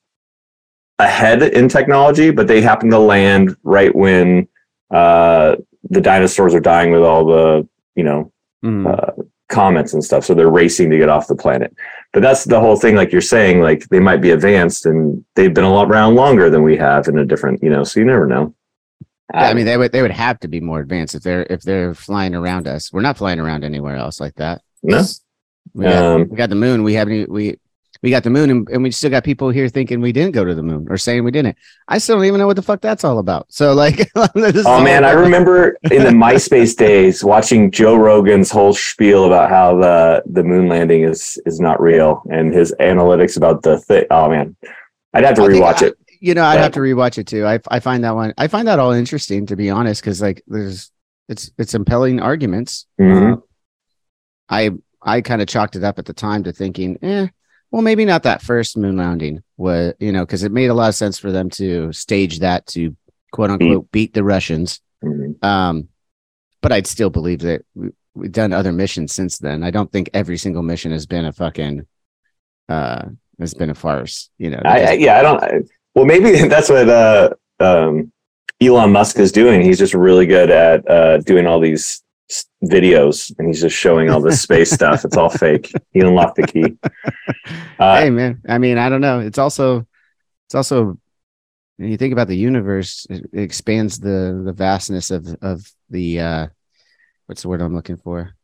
ahead 0.98 1.42
in 1.42 1.68
technology, 1.68 2.30
but 2.30 2.46
they 2.48 2.60
happen 2.60 2.90
to 2.90 2.98
land 2.98 3.56
right 3.62 3.94
when 3.94 4.46
uh, 4.92 5.56
the 5.90 6.00
dinosaurs 6.00 6.54
are 6.54 6.60
dying 6.60 6.92
with 6.92 7.02
all 7.02 7.24
the 7.26 7.68
you 7.94 8.04
know 8.04 8.30
Mhm. 8.64 8.86
uh, 8.86 9.22
comets 9.48 9.92
and 9.92 10.02
stuff. 10.04 10.24
So 10.24 10.34
they're 10.34 10.48
racing 10.48 10.88
to 10.90 10.98
get 10.98 11.08
off 11.08 11.26
the 11.26 11.34
planet. 11.34 11.74
But 12.12 12.22
that's 12.22 12.44
the 12.44 12.60
whole 12.60 12.76
thing. 12.76 12.94
Like 12.94 13.10
you're 13.12 13.20
saying, 13.20 13.60
like 13.60 13.88
they 13.88 13.98
might 14.00 14.20
be 14.20 14.30
advanced 14.30 14.86
and 14.86 15.24
they've 15.34 15.52
been 15.52 15.64
a 15.64 15.72
lot 15.72 15.90
around 15.90 16.14
longer 16.14 16.48
than 16.50 16.62
we 16.62 16.76
have 16.76 17.08
in 17.08 17.18
a 17.18 17.24
different, 17.26 17.62
you 17.62 17.68
know. 17.70 17.82
So 17.84 18.00
you 18.00 18.06
never 18.06 18.26
know. 18.26 18.54
Yeah, 19.34 19.48
I 19.48 19.54
mean, 19.54 19.64
they 19.64 19.76
would 19.76 19.92
they 19.92 20.02
would 20.02 20.10
have 20.10 20.38
to 20.40 20.48
be 20.48 20.60
more 20.60 20.80
advanced 20.80 21.14
if 21.14 21.22
they're 21.22 21.46
if 21.50 21.62
they're 21.62 21.94
flying 21.94 22.34
around 22.34 22.68
us. 22.68 22.92
We're 22.92 23.00
not 23.00 23.16
flying 23.18 23.40
around 23.40 23.64
anywhere 23.64 23.96
else 23.96 24.20
like 24.20 24.34
that. 24.36 24.60
no. 24.82 25.02
We 25.74 25.84
got, 25.84 26.02
Um, 26.04 26.28
we 26.28 26.36
got 26.36 26.50
the 26.50 26.54
moon. 26.56 26.82
We 26.82 26.94
haven't. 26.94 27.30
We 27.30 27.58
we 28.02 28.10
got 28.10 28.24
the 28.24 28.30
moon, 28.30 28.50
and, 28.50 28.68
and 28.68 28.82
we 28.82 28.90
still 28.90 29.10
got 29.10 29.22
people 29.24 29.48
here 29.50 29.68
thinking 29.68 30.00
we 30.00 30.10
didn't 30.12 30.32
go 30.32 30.44
to 30.44 30.54
the 30.54 30.62
moon 30.62 30.86
or 30.90 30.96
saying 30.98 31.22
we 31.22 31.30
didn't. 31.30 31.56
I 31.86 31.98
still 31.98 32.16
don't 32.16 32.24
even 32.24 32.40
know 32.40 32.46
what 32.48 32.56
the 32.56 32.62
fuck 32.62 32.80
that's 32.80 33.04
all 33.04 33.18
about. 33.18 33.46
So 33.52 33.72
like, 33.74 34.10
Oh 34.16 34.82
man, 34.82 35.04
I 35.04 35.12
remember 35.12 35.76
in 35.90 36.02
the 36.02 36.10
MySpace 36.24 36.76
days 36.76 37.22
watching 37.22 37.70
Joe 37.70 37.94
Rogan's 37.96 38.50
whole 38.50 38.74
spiel 38.74 39.24
about 39.26 39.50
how 39.50 39.76
the 39.78 40.22
the 40.26 40.42
moon 40.42 40.68
landing 40.68 41.04
is 41.04 41.40
is 41.46 41.60
not 41.60 41.80
real 41.80 42.22
and 42.30 42.52
his 42.52 42.74
analytics 42.80 43.36
about 43.36 43.62
the 43.62 43.78
thing. 43.78 44.04
Oh 44.10 44.28
man, 44.28 44.56
I'd 45.14 45.24
have 45.24 45.36
to 45.36 45.42
I 45.42 45.48
rewatch 45.48 45.82
I- 45.82 45.86
it. 45.86 45.94
You 46.20 46.34
know, 46.34 46.44
I'd 46.44 46.54
But- 46.56 46.62
have 46.62 46.72
to 46.72 46.80
rewatch 46.80 47.18
it 47.18 47.26
too. 47.26 47.44
I 47.46 47.58
I 47.68 47.80
find 47.80 48.04
that 48.04 48.14
one. 48.14 48.32
I 48.38 48.48
find 48.48 48.66
that 48.68 48.78
all 48.78 48.92
interesting 48.92 49.46
to 49.46 49.56
be 49.56 49.70
honest, 49.70 50.00
because 50.02 50.20
like 50.22 50.42
there's 50.46 50.90
it's 51.28 51.50
it's 51.58 51.74
impelling 51.74 52.20
arguments. 52.20 52.86
Mhm. 53.00 53.34
Uh, 53.34 53.40
I 54.48 54.70
I 55.02 55.20
kind 55.20 55.42
of 55.42 55.48
chalked 55.48 55.76
it 55.76 55.84
up 55.84 55.98
at 55.98 56.04
the 56.06 56.12
time 56.12 56.44
to 56.44 56.52
thinking, 56.52 56.96
eh, 57.02 57.26
well, 57.72 57.82
maybe 57.82 58.04
not 58.04 58.24
that 58.24 58.42
first 58.42 58.76
moon 58.76 58.98
landing 58.98 59.42
was, 59.56 59.94
you 59.98 60.12
know, 60.12 60.24
because 60.24 60.44
it 60.44 60.52
made 60.52 60.66
a 60.66 60.74
lot 60.74 60.90
of 60.90 60.94
sense 60.94 61.18
for 61.18 61.32
them 61.32 61.48
to 61.50 61.90
stage 61.92 62.40
that 62.40 62.66
to 62.66 62.94
quote 63.32 63.50
unquote 63.50 63.90
beat 63.90 64.12
the 64.12 64.22
Russians. 64.22 64.80
Mhm. 65.02 65.42
Um, 65.42 65.88
but 66.60 66.70
I'd 66.70 66.86
still 66.86 67.08
believe 67.08 67.40
that 67.40 67.64
we, 67.74 67.88
we've 68.14 68.30
done 68.30 68.52
other 68.52 68.72
missions 68.72 69.12
since 69.12 69.38
then. 69.38 69.64
I 69.64 69.70
don't 69.70 69.90
think 69.90 70.10
every 70.12 70.36
single 70.36 70.62
mission 70.62 70.92
has 70.92 71.06
been 71.06 71.24
a 71.24 71.32
fucking 71.32 71.86
uh 72.68 73.06
has 73.40 73.54
been 73.54 73.70
a 73.70 73.74
farce. 73.74 74.28
You 74.36 74.50
know, 74.50 74.60
I, 74.64 74.82
I, 74.82 74.92
yeah, 74.92 75.18
I 75.18 75.22
don't. 75.22 75.42
I, 75.42 75.60
well, 75.94 76.04
maybe 76.04 76.46
that's 76.48 76.68
what 76.68 76.88
uh, 76.90 77.30
um, 77.58 78.12
Elon 78.60 78.92
Musk 78.92 79.18
is 79.18 79.32
doing. 79.32 79.62
He's 79.62 79.78
just 79.78 79.94
really 79.94 80.26
good 80.26 80.50
at 80.50 80.88
uh, 80.88 81.18
doing 81.18 81.46
all 81.46 81.58
these 81.58 82.02
videos, 82.64 83.32
and 83.38 83.48
he's 83.48 83.60
just 83.60 83.76
showing 83.76 84.10
all 84.10 84.20
this 84.20 84.40
space 84.40 84.70
stuff. 84.78 85.04
It's 85.04 85.16
all 85.16 85.30
fake. 85.30 85.72
He 85.92 86.00
unlocked 86.00 86.36
the 86.36 86.46
key. 86.46 86.78
Uh, 87.78 88.00
hey 88.00 88.10
man, 88.10 88.40
I 88.48 88.58
mean, 88.58 88.78
I 88.78 88.88
don't 88.88 89.00
know. 89.00 89.18
It's 89.18 89.38
also 89.38 89.86
it's 90.46 90.54
also 90.54 90.98
when 91.76 91.90
you 91.90 91.96
think 91.96 92.12
about 92.12 92.28
the 92.28 92.36
universe, 92.36 93.06
it, 93.10 93.24
it 93.32 93.42
expands 93.42 93.98
the 93.98 94.40
the 94.44 94.52
vastness 94.52 95.10
of 95.10 95.26
of 95.42 95.68
the 95.90 96.20
uh 96.20 96.46
what's 97.26 97.42
the 97.42 97.48
word 97.48 97.60
I'm 97.60 97.74
looking 97.74 97.96
for? 97.96 98.34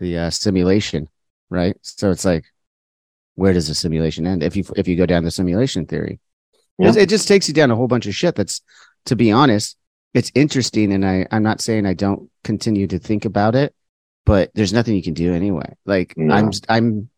The 0.00 0.18
uh 0.18 0.30
simulation, 0.30 1.08
right? 1.48 1.76
So 1.82 2.10
it's 2.10 2.24
like 2.24 2.46
where 3.36 3.52
does 3.52 3.68
the 3.68 3.74
simulation 3.74 4.26
end 4.26 4.42
if 4.42 4.56
you 4.56 4.64
if 4.76 4.88
you 4.88 4.96
go 4.96 5.06
down 5.06 5.22
the 5.22 5.30
simulation 5.30 5.86
theory? 5.86 6.18
Yeah. 6.76 6.88
It, 6.88 6.96
it 6.96 7.08
just 7.08 7.28
takes 7.28 7.46
you 7.46 7.54
down 7.54 7.70
a 7.70 7.76
whole 7.76 7.88
bunch 7.88 8.06
of 8.06 8.16
shit 8.16 8.34
that's 8.34 8.62
to 9.04 9.14
be 9.14 9.30
honest, 9.30 9.77
it's 10.14 10.32
interesting 10.34 10.92
and 10.92 11.04
I 11.04 11.26
I'm 11.30 11.42
not 11.42 11.60
saying 11.60 11.86
I 11.86 11.94
don't 11.94 12.30
continue 12.44 12.86
to 12.88 12.98
think 12.98 13.24
about 13.24 13.54
it, 13.54 13.74
but 14.26 14.50
there's 14.54 14.72
nothing 14.72 14.94
you 14.96 15.02
can 15.02 15.14
do 15.14 15.34
anyway. 15.34 15.74
Like 15.84 16.14
No. 16.16 16.34
I'm 16.34 16.50
I'm 16.68 17.10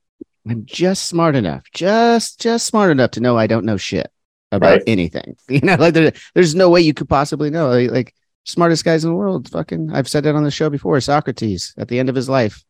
I'm 0.49 0.65
just 0.67 1.07
smart 1.07 1.37
enough, 1.37 1.65
just 1.73 2.41
just 2.41 2.67
smart 2.67 2.91
enough 2.91 3.13
to 3.13 3.21
know 3.21 3.37
I 3.37 3.47
don't 3.47 3.65
know 3.65 3.77
shit 3.77 4.11
about 4.53 4.71
Right. 4.73 4.83
anything. 4.87 5.37
You 5.49 5.61
know, 5.61 5.77
like 5.77 5.95
there, 5.95 6.13
there's 6.35 6.55
no 6.55 6.71
way 6.71 6.81
you 6.81 6.95
could 6.95 7.09
possibly 7.09 7.51
know. 7.51 7.69
Like, 7.71 7.91
like 7.91 8.15
smartest 8.45 8.85
guys 8.85 9.05
in 9.05 9.11
the 9.11 9.17
world, 9.17 9.49
fucking. 9.51 9.91
I've 9.93 10.09
said 10.09 10.27
it 10.27 10.35
on 10.35 10.45
the 10.45 10.51
show 10.51 10.71
before. 10.71 11.01
Socrates, 11.01 11.75
at 11.79 11.89
the 11.89 11.99
end 12.01 12.09
of 12.09 12.15
his 12.17 12.29
life, 12.29 12.65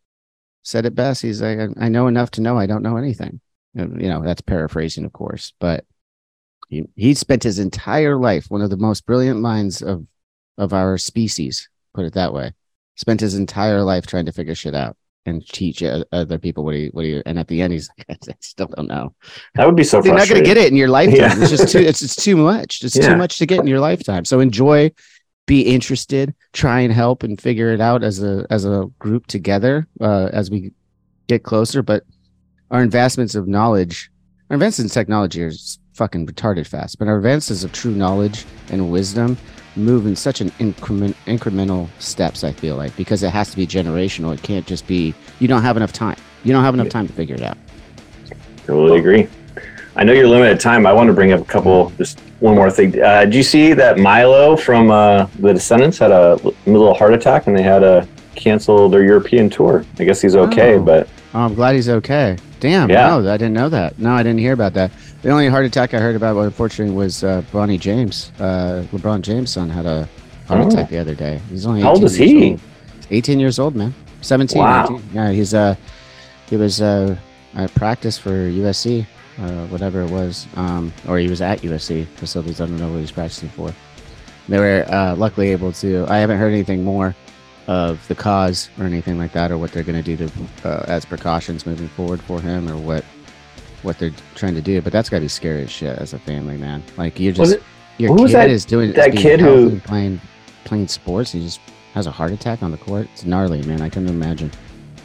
said 0.62 0.84
it 0.84 0.94
best. 0.94 1.22
He's 1.22 1.40
like, 1.40 1.58
I, 1.58 1.86
I 1.86 1.88
know 1.88 2.06
enough 2.08 2.32
to 2.32 2.40
know 2.42 2.58
I 2.58 2.66
don't 2.66 2.82
know 2.82 2.96
anything. 2.96 3.40
You 3.74 3.86
know, 3.86 4.22
that's 4.22 4.40
paraphrasing, 4.42 5.04
of 5.04 5.12
course, 5.12 5.52
but 5.60 5.84
he 6.70 6.84
he 6.96 7.12
spent 7.14 7.42
his 7.42 7.58
entire 7.58 8.16
life, 8.16 8.46
one 8.48 8.62
of 8.62 8.70
the 8.70 8.76
most 8.78 9.04
brilliant 9.04 9.40
minds 9.40 9.82
of 9.82 10.06
of 10.56 10.72
our 10.72 10.96
species, 10.96 11.68
put 11.94 12.04
it 12.06 12.14
that 12.14 12.32
way, 12.32 12.52
spent 12.96 13.20
his 13.20 13.34
entire 13.34 13.82
life 13.82 14.06
trying 14.06 14.26
to 14.26 14.32
figure 14.32 14.54
shit 14.54 14.74
out 14.74 14.96
and 15.26 15.46
teach 15.46 15.82
other 16.12 16.38
people 16.38 16.64
what 16.64 16.74
he 16.74 16.88
what 16.92 17.04
he. 17.04 17.20
And 17.26 17.38
at 17.38 17.48
the 17.48 17.60
end, 17.60 17.72
he's 17.74 17.90
like, 17.98 18.06
I 18.28 18.34
still 18.40 18.68
don't 18.68 18.88
know. 18.88 19.14
that 19.56 19.66
would 19.66 19.76
be 19.76 19.84
so 19.84 20.02
You're 20.02 20.14
not 20.14 20.28
going 20.28 20.40
to 20.42 20.46
get 20.46 20.56
it 20.56 20.70
in 20.70 20.76
your 20.76 20.88
lifetime. 20.88 21.16
Yeah. 21.18 21.34
It's 21.42 21.50
just 21.50 21.68
too. 21.72 21.80
It's, 21.80 22.00
it's 22.02 22.16
too 22.16 22.36
much. 22.36 22.82
It's 22.84 22.96
Yeah. 22.96 23.08
too 23.08 23.16
much 23.16 23.36
to 23.38 23.46
get 23.46 23.60
in 23.60 23.66
your 23.66 23.80
lifetime. 23.80 24.24
So 24.24 24.40
enjoy, 24.40 24.92
be 25.46 25.62
interested, 25.62 26.34
try 26.52 26.80
and 26.80 26.92
help 26.92 27.22
and 27.24 27.38
figure 27.40 27.72
it 27.72 27.80
out 27.80 28.02
as 28.04 28.22
a 28.22 28.46
as 28.48 28.64
a 28.64 28.86
group 29.00 29.26
together 29.26 29.86
uh, 30.00 30.30
as 30.32 30.50
we 30.50 30.70
get 31.26 31.42
closer. 31.42 31.82
But 31.82 32.04
our 32.70 32.82
investments 32.82 33.34
of 33.34 33.48
knowledge, 33.48 34.10
our 34.48 34.54
advances 34.54 34.84
in 34.84 34.88
technology 34.88 35.42
are 35.42 35.48
s- 35.48 35.79
fucking 36.00 36.26
retarded 36.26 36.66
fast. 36.66 36.98
But 36.98 37.08
our 37.08 37.18
advances 37.18 37.62
of 37.62 37.72
true 37.72 37.90
knowledge 37.90 38.46
and 38.70 38.90
wisdom 38.90 39.36
move 39.76 40.06
in 40.06 40.16
such 40.16 40.40
an 40.40 40.50
increment 40.58 41.14
incremental 41.26 41.88
steps. 41.98 42.42
I 42.42 42.52
feel 42.52 42.76
like 42.76 42.96
because 42.96 43.22
it 43.22 43.28
has 43.30 43.50
to 43.50 43.56
be 43.56 43.66
generational. 43.66 44.32
It 44.32 44.42
can't 44.42 44.66
just 44.66 44.86
be. 44.86 45.14
You 45.40 45.46
don't 45.46 45.60
have 45.60 45.76
enough 45.76 45.92
time. 45.92 46.16
You 46.42 46.54
don't 46.54 46.64
have 46.64 46.72
enough 46.72 46.88
time 46.88 47.06
to 47.06 47.12
figure 47.12 47.34
it 47.34 47.42
out. 47.42 47.58
Totally 48.66 48.98
agree. 48.98 49.28
I 49.94 50.04
know 50.04 50.14
you're 50.14 50.26
limited 50.26 50.58
time. 50.58 50.86
I 50.86 50.92
want 50.94 51.08
to 51.08 51.12
bring 51.12 51.32
up 51.32 51.40
a 51.40 51.44
couple, 51.44 51.90
just 51.98 52.18
one 52.38 52.54
more 52.54 52.70
thing. 52.70 52.98
Uh, 53.02 53.26
did 53.26 53.34
you 53.34 53.42
see 53.42 53.74
that 53.74 53.98
Milo 53.98 54.56
from 54.56 54.90
uh, 54.90 55.26
the 55.40 55.52
Descendents 55.52 55.98
had 55.98 56.12
a 56.12 56.36
little 56.64 56.94
heart 56.94 57.12
attack 57.12 57.46
and 57.46 57.54
they 57.58 57.62
had 57.62 57.80
to 57.80 58.08
cancel 58.36 58.88
their 58.88 59.04
European 59.04 59.50
tour? 59.50 59.84
I 59.98 60.04
guess 60.04 60.22
he's 60.22 60.34
okay, 60.36 60.76
Oh. 60.76 60.82
but 60.82 61.08
Oh, 61.34 61.40
I'm 61.40 61.54
glad 61.54 61.74
he's 61.74 61.88
okay. 61.90 62.38
Damn, 62.60 62.88
Yeah. 62.90 63.18
no, 63.18 63.30
I 63.32 63.36
didn't 63.36 63.52
know 63.54 63.68
that. 63.68 63.98
No, 63.98 64.12
I 64.12 64.22
didn't 64.22 64.40
hear 64.40 64.52
about 64.52 64.72
that. 64.74 64.90
The 65.22 65.30
only 65.30 65.48
heart 65.48 65.66
attack 65.66 65.92
I 65.92 65.98
heard 65.98 66.16
about, 66.16 66.36
unfortunately, 66.38 66.94
was 66.94 67.22
uh, 67.22 67.42
Bronny 67.52 67.78
James. 67.78 68.32
Uh, 68.38 68.84
LeBron 68.92 69.20
James' 69.20 69.50
son 69.50 69.68
had 69.68 69.84
a 69.84 70.08
heart 70.48 70.60
Oh. 70.64 70.68
attack 70.68 70.88
the 70.88 70.98
other 70.98 71.14
day. 71.14 71.40
He's 71.50 71.66
only 71.66 71.82
How 71.82 71.90
old 71.90 71.98
18 72.04 72.06
is 72.06 72.16
he? 72.16 72.50
old. 72.52 72.60
18 73.10 73.40
years 73.40 73.58
old, 73.58 73.76
man. 73.76 73.94
17. 74.22 74.58
Wow. 74.60 74.84
18. 74.84 75.02
Yeah, 75.12 75.30
he's 75.30 75.52
uh, 75.54 75.74
he 76.48 76.56
was 76.56 76.80
uh, 76.80 77.16
at 77.54 77.72
practice 77.74 78.16
for 78.18 78.30
USC, 78.30 79.06
uh, 79.38 79.66
whatever 79.66 80.00
it 80.02 80.10
was, 80.10 80.46
um, 80.56 80.92
or 81.06 81.18
he 81.18 81.28
was 81.28 81.40
at 81.42 81.60
USC 81.60 82.06
facilities. 82.16 82.60
I 82.60 82.66
don't 82.66 82.78
know 82.78 82.88
what 82.88 82.96
he 82.96 83.00
was 83.02 83.12
practicing 83.12 83.48
for. 83.50 83.72
They 84.48 84.58
were 84.58 84.84
uh, 84.88 85.16
luckily 85.16 85.50
able 85.50 85.72
to. 85.74 86.06
I 86.08 86.16
haven't 86.18 86.38
heard 86.38 86.52
anything 86.52 86.82
more 86.82 87.14
of 87.66 88.06
the 88.08 88.14
cause 88.14 88.68
or 88.78 88.84
anything 88.84 89.18
like 89.18 89.32
that, 89.32 89.50
or 89.52 89.58
what 89.58 89.70
they're 89.72 89.82
going 89.84 90.02
to 90.02 90.16
do 90.16 90.26
to 90.26 90.32
uh, 90.68 90.84
as 90.88 91.04
precautions 91.04 91.66
moving 91.66 91.88
forward 91.88 92.20
for 92.22 92.40
him, 92.40 92.68
or 92.68 92.76
what 92.76 93.04
what 93.82 93.98
they're 93.98 94.12
trying 94.34 94.54
to 94.54 94.60
do. 94.60 94.80
But 94.80 94.92
that's 94.92 95.08
got 95.08 95.18
to 95.18 95.22
be 95.22 95.28
scary 95.28 95.62
as 95.62 95.70
shit 95.70 95.98
as 95.98 96.12
a 96.12 96.18
family, 96.18 96.56
man. 96.56 96.82
Like 96.96 97.18
you're 97.20 97.32
just 97.32 97.54
it- 97.56 97.62
your 97.98 98.16
kid 98.16 98.28
that- 98.30 98.50
is 98.50 98.64
doing 98.64 98.92
that 98.92 99.14
is 99.14 99.20
kid 99.20 99.40
who- 99.40 99.78
playing 99.80 100.20
playing 100.64 100.88
sports. 100.88 101.32
He 101.32 101.42
just 101.42 101.60
has 101.94 102.06
a 102.06 102.10
heart 102.10 102.32
attack 102.32 102.62
on 102.62 102.70
the 102.70 102.76
court. 102.78 103.08
It's 103.12 103.24
gnarly, 103.24 103.62
man. 103.62 103.80
I 103.80 103.88
couldn't 103.88 104.08
imagine. 104.08 104.50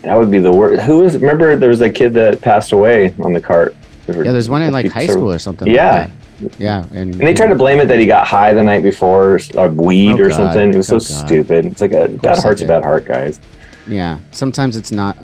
that 0.03 0.15
would 0.17 0.29
be 0.29 0.37
the 0.39 0.51
worst. 0.51 0.83
Who 0.83 0.99
was? 0.99 1.15
Remember, 1.17 1.55
there 1.55 1.69
was 1.69 1.81
a 1.81 1.89
kid 1.89 2.13
that 2.13 2.39
passed 2.41 2.71
away 2.73 3.13
on 3.23 3.33
the 3.33 3.41
cart. 3.41 3.75
Yeah, 4.07 4.31
there's 4.31 4.49
one 4.49 4.61
in 4.61 4.71
like 4.71 4.91
high 4.91 5.07
school 5.07 5.31
or 5.31 5.39
something. 5.39 5.67
like 5.67 5.75
Yeah. 5.75 6.09
that. 6.41 6.59
yeah, 6.59 6.85
and, 6.93 7.15
And 7.15 7.21
they 7.21 7.33
tried 7.33 7.47
to 7.47 7.55
blame 7.55 7.79
it 7.79 7.87
that 7.87 7.97
he 7.97 8.05
got 8.05 8.27
high 8.27 8.53
the 8.53 8.61
night 8.61 8.83
before, 8.83 9.39
or 9.55 9.69
weed 9.69 10.11
Oh, 10.19 10.25
or 10.25 10.29
God. 10.29 10.35
something. 10.35 10.69
It 10.73 10.77
was 10.77 10.85
so 10.87 10.97
Oh, 10.97 10.99
God. 10.99 11.25
stupid. 11.27 11.65
It's 11.65 11.81
like 11.81 11.93
a 11.93 12.07
bad 12.09 12.37
heart's 12.37 12.61
a 12.61 12.65
bad 12.67 12.83
heart, 12.83 13.05
guys. 13.05 13.39
Yeah, 13.87 14.19
sometimes 14.29 14.77
it's 14.77 14.91
not. 14.91 15.17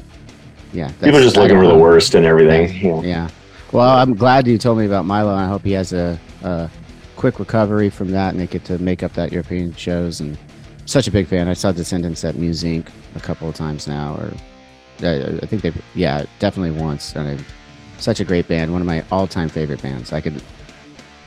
Yeah, 0.73 0.89
People 1.01 1.17
are 1.19 1.21
just 1.21 1.35
looking 1.37 1.57
for 1.57 1.67
the 1.67 1.77
worst 1.77 2.15
and 2.15 2.25
everything. 2.25 2.81
know. 2.89 3.03
Yeah. 3.03 3.27
Well, 3.71 3.97
I'm 3.97 4.15
glad 4.15 4.47
you 4.47 4.57
told 4.57 4.79
me 4.79 4.85
about 4.85 5.05
Milo. 5.05 5.33
I 5.33 5.45
hope 5.45 5.63
he 5.63 5.71
has 5.71 5.93
a, 5.93 6.19
a 6.43 6.69
quick 7.15 7.39
recovery 7.39 7.89
from 7.89 8.11
that 8.11 8.33
and 8.33 8.39
they 8.39 8.47
get 8.47 8.65
to 8.65 8.77
make 8.79 9.01
up 9.01 9.13
that 9.13 9.31
European 9.31 9.73
shows. 9.75 10.19
And 10.19 10.37
such 10.85 11.07
a 11.07 11.11
big 11.11 11.25
fan. 11.27 11.47
I 11.47 11.53
saw 11.53 11.71
Descendents 11.71 12.25
at 12.25 12.35
Muse 12.35 12.65
a 12.65 12.83
couple 13.21 13.47
of 13.47 13.55
times 13.55 13.87
now, 13.87 14.15
or 14.15 14.33
uh, 15.07 15.39
I 15.41 15.45
think 15.45 15.61
they, 15.61 15.71
yeah, 15.95 16.25
definitely 16.39 16.77
once. 16.81 17.15
I, 17.15 17.37
such 17.97 18.19
a 18.19 18.25
great 18.25 18.45
band. 18.49 18.73
One 18.73 18.81
of 18.81 18.87
my 18.87 19.05
all-time 19.09 19.47
favorite 19.47 19.81
bands. 19.81 20.11
I 20.11 20.19
could, 20.19 20.43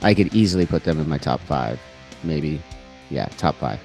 I 0.02 0.12
could 0.12 0.34
easily 0.34 0.66
put 0.66 0.84
them 0.84 1.00
in 1.00 1.08
my 1.08 1.18
top 1.18 1.40
five, 1.40 1.80
maybe. 2.24 2.60
Yeah, 3.08 3.26
top 3.38 3.54
five. 3.54 3.80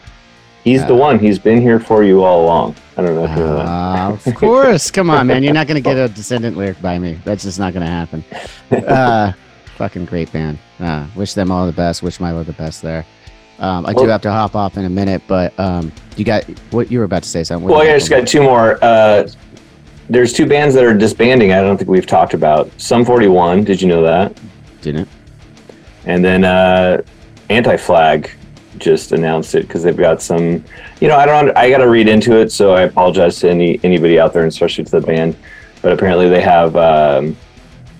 He's 0.63 0.85
the 0.85 0.93
Uh, 0.93 0.97
one. 0.97 1.19
He's 1.19 1.39
been 1.39 1.61
here 1.61 1.79
for 1.79 2.03
you 2.03 2.23
all 2.23 2.43
along. 2.45 2.75
I 2.97 3.01
don't 3.01 3.15
know 3.15 3.23
if 3.25 3.29
you 3.31 3.35
know 3.37 3.55
that. 3.57 3.65
Uh, 3.65 4.17
of 4.29 4.35
course. 4.39 4.91
Come 4.91 5.09
on, 5.09 5.27
man. 5.27 5.41
You're 5.43 5.53
not 5.53 5.67
going 5.67 5.81
to 5.81 5.87
get 5.89 5.97
a 5.97 6.09
Descendent 6.09 6.57
lyric 6.57 6.81
by 6.81 6.99
me. 6.99 7.19
That's 7.23 7.43
just 7.43 7.59
not 7.59 7.73
going 7.73 7.85
to 7.85 7.91
happen. 7.91 8.23
Uh, 8.85 9.31
fucking 9.77 10.05
great 10.05 10.31
band. 10.33 10.59
Uh, 10.79 11.07
wish 11.15 11.33
them 11.33 11.51
all 11.51 11.65
the 11.65 11.71
best. 11.71 12.03
Wish 12.03 12.19
Milo 12.19 12.43
the 12.43 12.53
best 12.53 12.81
there. 12.81 13.05
Um, 13.59 13.85
I 13.85 13.93
do 13.93 14.05
have 14.07 14.21
to 14.21 14.31
hop 14.31 14.55
off 14.55 14.77
in 14.77 14.85
a 14.85 14.89
minute, 14.89 15.21
but 15.27 15.57
um, 15.59 15.91
you 16.17 16.23
got 16.25 16.43
what 16.71 16.91
you 16.91 16.99
were 16.99 17.05
about 17.05 17.23
to 17.23 17.29
say 17.29 17.43
something. 17.43 17.67
Well, 17.67 17.81
I 17.81 17.85
just 17.97 18.09
got 18.09 18.27
two 18.27 18.41
more. 18.43 18.77
Uh, 18.83 19.27
there's 20.09 20.33
two 20.33 20.45
bands 20.45 20.75
that 20.75 20.83
are 20.83 20.93
disbanding. 20.93 21.51
I 21.53 21.61
don't 21.61 21.77
think 21.77 21.89
we've 21.89 22.05
talked 22.05 22.33
about. 22.33 22.69
Sum 22.79 23.03
41. 23.05 23.63
Did 23.63 23.81
you 23.81 23.87
know 23.87 24.01
that? 24.01 24.37
Didn't. 24.81 25.07
And 26.05 26.23
then 26.23 26.43
uh, 26.43 27.01
Anti 27.49 27.77
Flag 27.77 28.31
just 28.79 29.11
announced 29.11 29.55
it 29.55 29.67
because 29.67 29.83
they've 29.83 29.95
got 29.97 30.21
some. 30.21 30.63
You 31.01 31.07
know, 31.07 31.17
I 31.17 31.25
don't. 31.25 31.55
I 31.57 31.69
got 31.69 31.79
to 31.79 31.89
read 31.89 32.07
into 32.07 32.37
it, 32.39 32.51
so 32.51 32.73
I 32.73 32.81
apologize 32.83 33.39
to 33.39 33.49
any 33.49 33.79
anybody 33.83 34.19
out 34.19 34.33
there, 34.33 34.43
and 34.43 34.49
especially 34.51 34.83
to 34.85 34.91
the 34.91 35.01
band. 35.01 35.35
But 35.81 35.93
apparently, 35.93 36.29
they 36.29 36.41
have. 36.41 36.75
Um, 36.75 37.37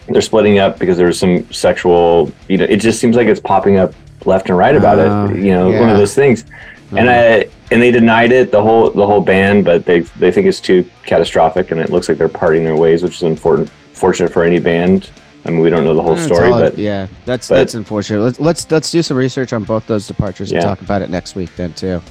they're 0.08 0.22
splitting 0.22 0.58
up 0.58 0.80
because 0.80 0.98
there's 0.98 1.20
some 1.20 1.50
sexual. 1.52 2.32
You 2.48 2.58
know, 2.58 2.66
it 2.66 2.78
just 2.78 3.00
seems 3.00 3.16
like 3.16 3.28
it's 3.28 3.40
popping 3.40 3.78
up 3.78 3.94
left 4.26 4.50
and 4.50 4.58
right 4.58 4.76
about 4.76 5.00
Oh, 5.00 5.34
it. 5.34 5.38
You 5.42 5.54
know, 5.54 5.70
one 5.70 5.90
of 5.90 5.98
those 5.98 6.16
things. 6.16 6.46
and 6.92 7.10
I 7.10 7.48
and 7.72 7.80
they 7.82 7.92
denied 7.92 8.32
it 8.32 8.52
the 8.52 8.62
whole 8.62 8.90
the 8.90 9.06
whole 9.06 9.22
band, 9.22 9.66
but 9.66 9.86
they 9.86 10.00
they 10.20 10.32
think 10.32 10.48
it's 10.48 10.60
too 10.60 10.90
catastrophic, 11.06 11.72
and 11.72 11.80
it 11.80 11.90
looks 11.92 12.10
like 12.10 12.18
they're 12.18 12.28
parting 12.28 12.64
their 12.64 12.76
ways, 12.76 13.04
which 13.04 13.16
is 13.18 13.24
important 13.24 13.70
fortunate 13.94 14.32
for 14.34 14.44
any 14.44 14.60
band. 14.60 15.10
I 15.50 15.52
mean, 15.52 15.62
we 15.62 15.70
don't 15.72 15.84
know 15.84 15.96
the 15.96 16.04
whole 16.04 16.16
story, 16.18 16.50
all- 16.52 16.60
but 16.60 16.78
yeah, 16.78 17.08
that's 17.26 17.50
but- 17.50 17.56
that's 17.56 17.74
unfortunate. 17.74 18.22
Let's 18.22 18.40
let's 18.40 18.72
let's 18.72 18.92
do 18.92 19.02
some 19.02 19.18
research 19.18 19.52
on 19.52 19.64
both 19.64 19.88
those 19.88 20.06
departures 20.08 20.52
and 20.52 20.62
talk 20.62 20.82
about 20.82 21.02
it 21.02 21.10
next 21.10 21.34
week 21.36 21.50
then 21.56 21.74
too. 21.74 22.02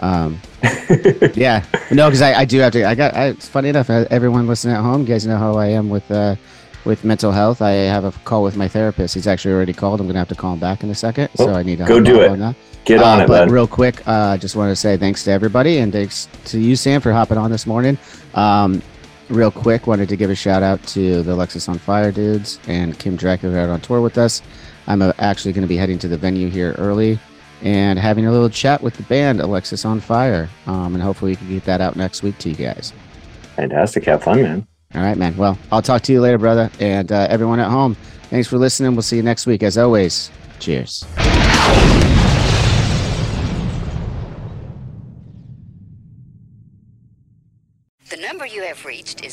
Um, 0.00 0.40
yeah, 1.34 1.64
no, 1.90 2.08
because 2.08 2.22
I, 2.22 2.40
I 2.40 2.44
do 2.46 2.58
have 2.60 2.72
to. 2.72 2.84
I 2.84 2.94
got. 2.94 3.14
I, 3.14 3.26
it's 3.28 3.48
funny 3.48 3.68
enough. 3.68 3.90
uh, 3.90 4.06
Everyone 4.10 4.46
listening 4.46 4.74
at 4.76 4.82
home, 4.82 5.02
you 5.02 5.06
guys 5.06 5.26
know 5.26 5.36
how 5.36 5.56
I 5.56 5.66
am 5.68 5.88
with 5.90 6.10
uh, 6.10 6.36
with 6.86 7.04
mental 7.04 7.32
health. 7.32 7.60
I 7.62 7.72
have 7.72 8.04
a 8.04 8.12
call 8.24 8.42
with 8.42 8.56
my 8.56 8.68
therapist. 8.68 9.14
He's 9.14 9.26
actually 9.26 9.52
already 9.54 9.72
called. 9.74 10.00
I'm 10.00 10.06
gonna 10.06 10.18
have 10.18 10.28
to 10.28 10.34
call 10.34 10.54
him 10.54 10.60
back 10.60 10.82
in 10.82 10.90
a 10.90 10.94
second. 10.94 11.28
so 11.36 11.52
I 11.52 11.62
need 11.62 11.78
to 11.78 11.84
go 11.84 12.00
do 12.00 12.20
it. 12.22 12.30
on 12.30 12.38
that. 12.40 12.56
get 12.84 13.02
on 13.02 13.20
Uh, 13.20 13.24
it, 13.24 13.28
but 13.28 13.46
bud. 13.46 13.50
real 13.50 13.66
quick, 13.66 14.02
uh, 14.06 14.36
just 14.38 14.56
want 14.56 14.70
to 14.70 14.76
say 14.76 14.96
thanks 14.96 15.22
to 15.24 15.30
everybody 15.32 15.78
and 15.78 15.92
thanks 15.92 16.28
to 16.46 16.58
you, 16.58 16.76
Sam, 16.76 17.00
for 17.02 17.12
hopping 17.12 17.36
on 17.38 17.50
this 17.50 17.66
morning. 17.66 17.98
Um, 18.34 18.82
real 19.28 19.50
quick, 19.50 19.86
wanted 19.86 20.08
to 20.08 20.16
give 20.16 20.30
a 20.30 20.34
shout 20.34 20.62
out 20.62 20.82
to 20.88 21.22
the 21.22 21.32
Lexus 21.36 21.68
on 21.68 21.78
Fire 21.78 22.12
dudes 22.12 22.60
and 22.66 22.98
Kim 22.98 23.16
Dracula 23.16 23.54
who 23.54 23.60
are 23.60 23.64
out 23.64 23.70
on 23.70 23.80
tour 23.80 24.00
with 24.00 24.18
us. 24.18 24.42
I'm 24.86 25.02
uh, 25.02 25.12
actually 25.18 25.52
going 25.52 25.62
to 25.62 25.68
be 25.68 25.76
heading 25.76 25.98
to 26.00 26.08
the 26.08 26.16
venue 26.16 26.48
here 26.48 26.74
early 26.78 27.18
and 27.62 27.98
having 27.98 28.26
a 28.26 28.32
little 28.32 28.50
chat 28.50 28.82
with 28.82 28.94
the 28.94 29.02
band 29.04 29.40
Alexisonfire. 29.40 30.48
Um, 30.66 30.94
and 30.94 31.02
hopefully 31.02 31.32
we 31.32 31.36
can 31.36 31.48
get 31.48 31.64
that 31.64 31.80
out 31.80 31.96
next 31.96 32.22
week 32.22 32.38
to 32.38 32.50
you 32.50 32.54
guys. 32.54 32.92
Fantastic. 33.56 34.04
Have 34.04 34.22
fun, 34.22 34.42
man. 34.42 34.66
All 34.94 35.02
right, 35.02 35.16
man. 35.16 35.36
Well, 35.36 35.58
I'll 35.72 35.82
talk 35.82 36.02
to 36.02 36.12
you 36.12 36.20
later, 36.20 36.38
brother. 36.38 36.70
And 36.78 37.10
uh, 37.10 37.26
everyone 37.28 37.58
at 37.58 37.70
home, 37.70 37.96
thanks 38.30 38.48
for 38.48 38.58
listening. 38.58 38.92
We'll 38.92 39.02
see 39.02 39.16
you 39.16 39.22
next 39.22 39.46
week. 39.46 39.62
As 39.62 39.76
always, 39.76 40.30
cheers. 40.60 41.04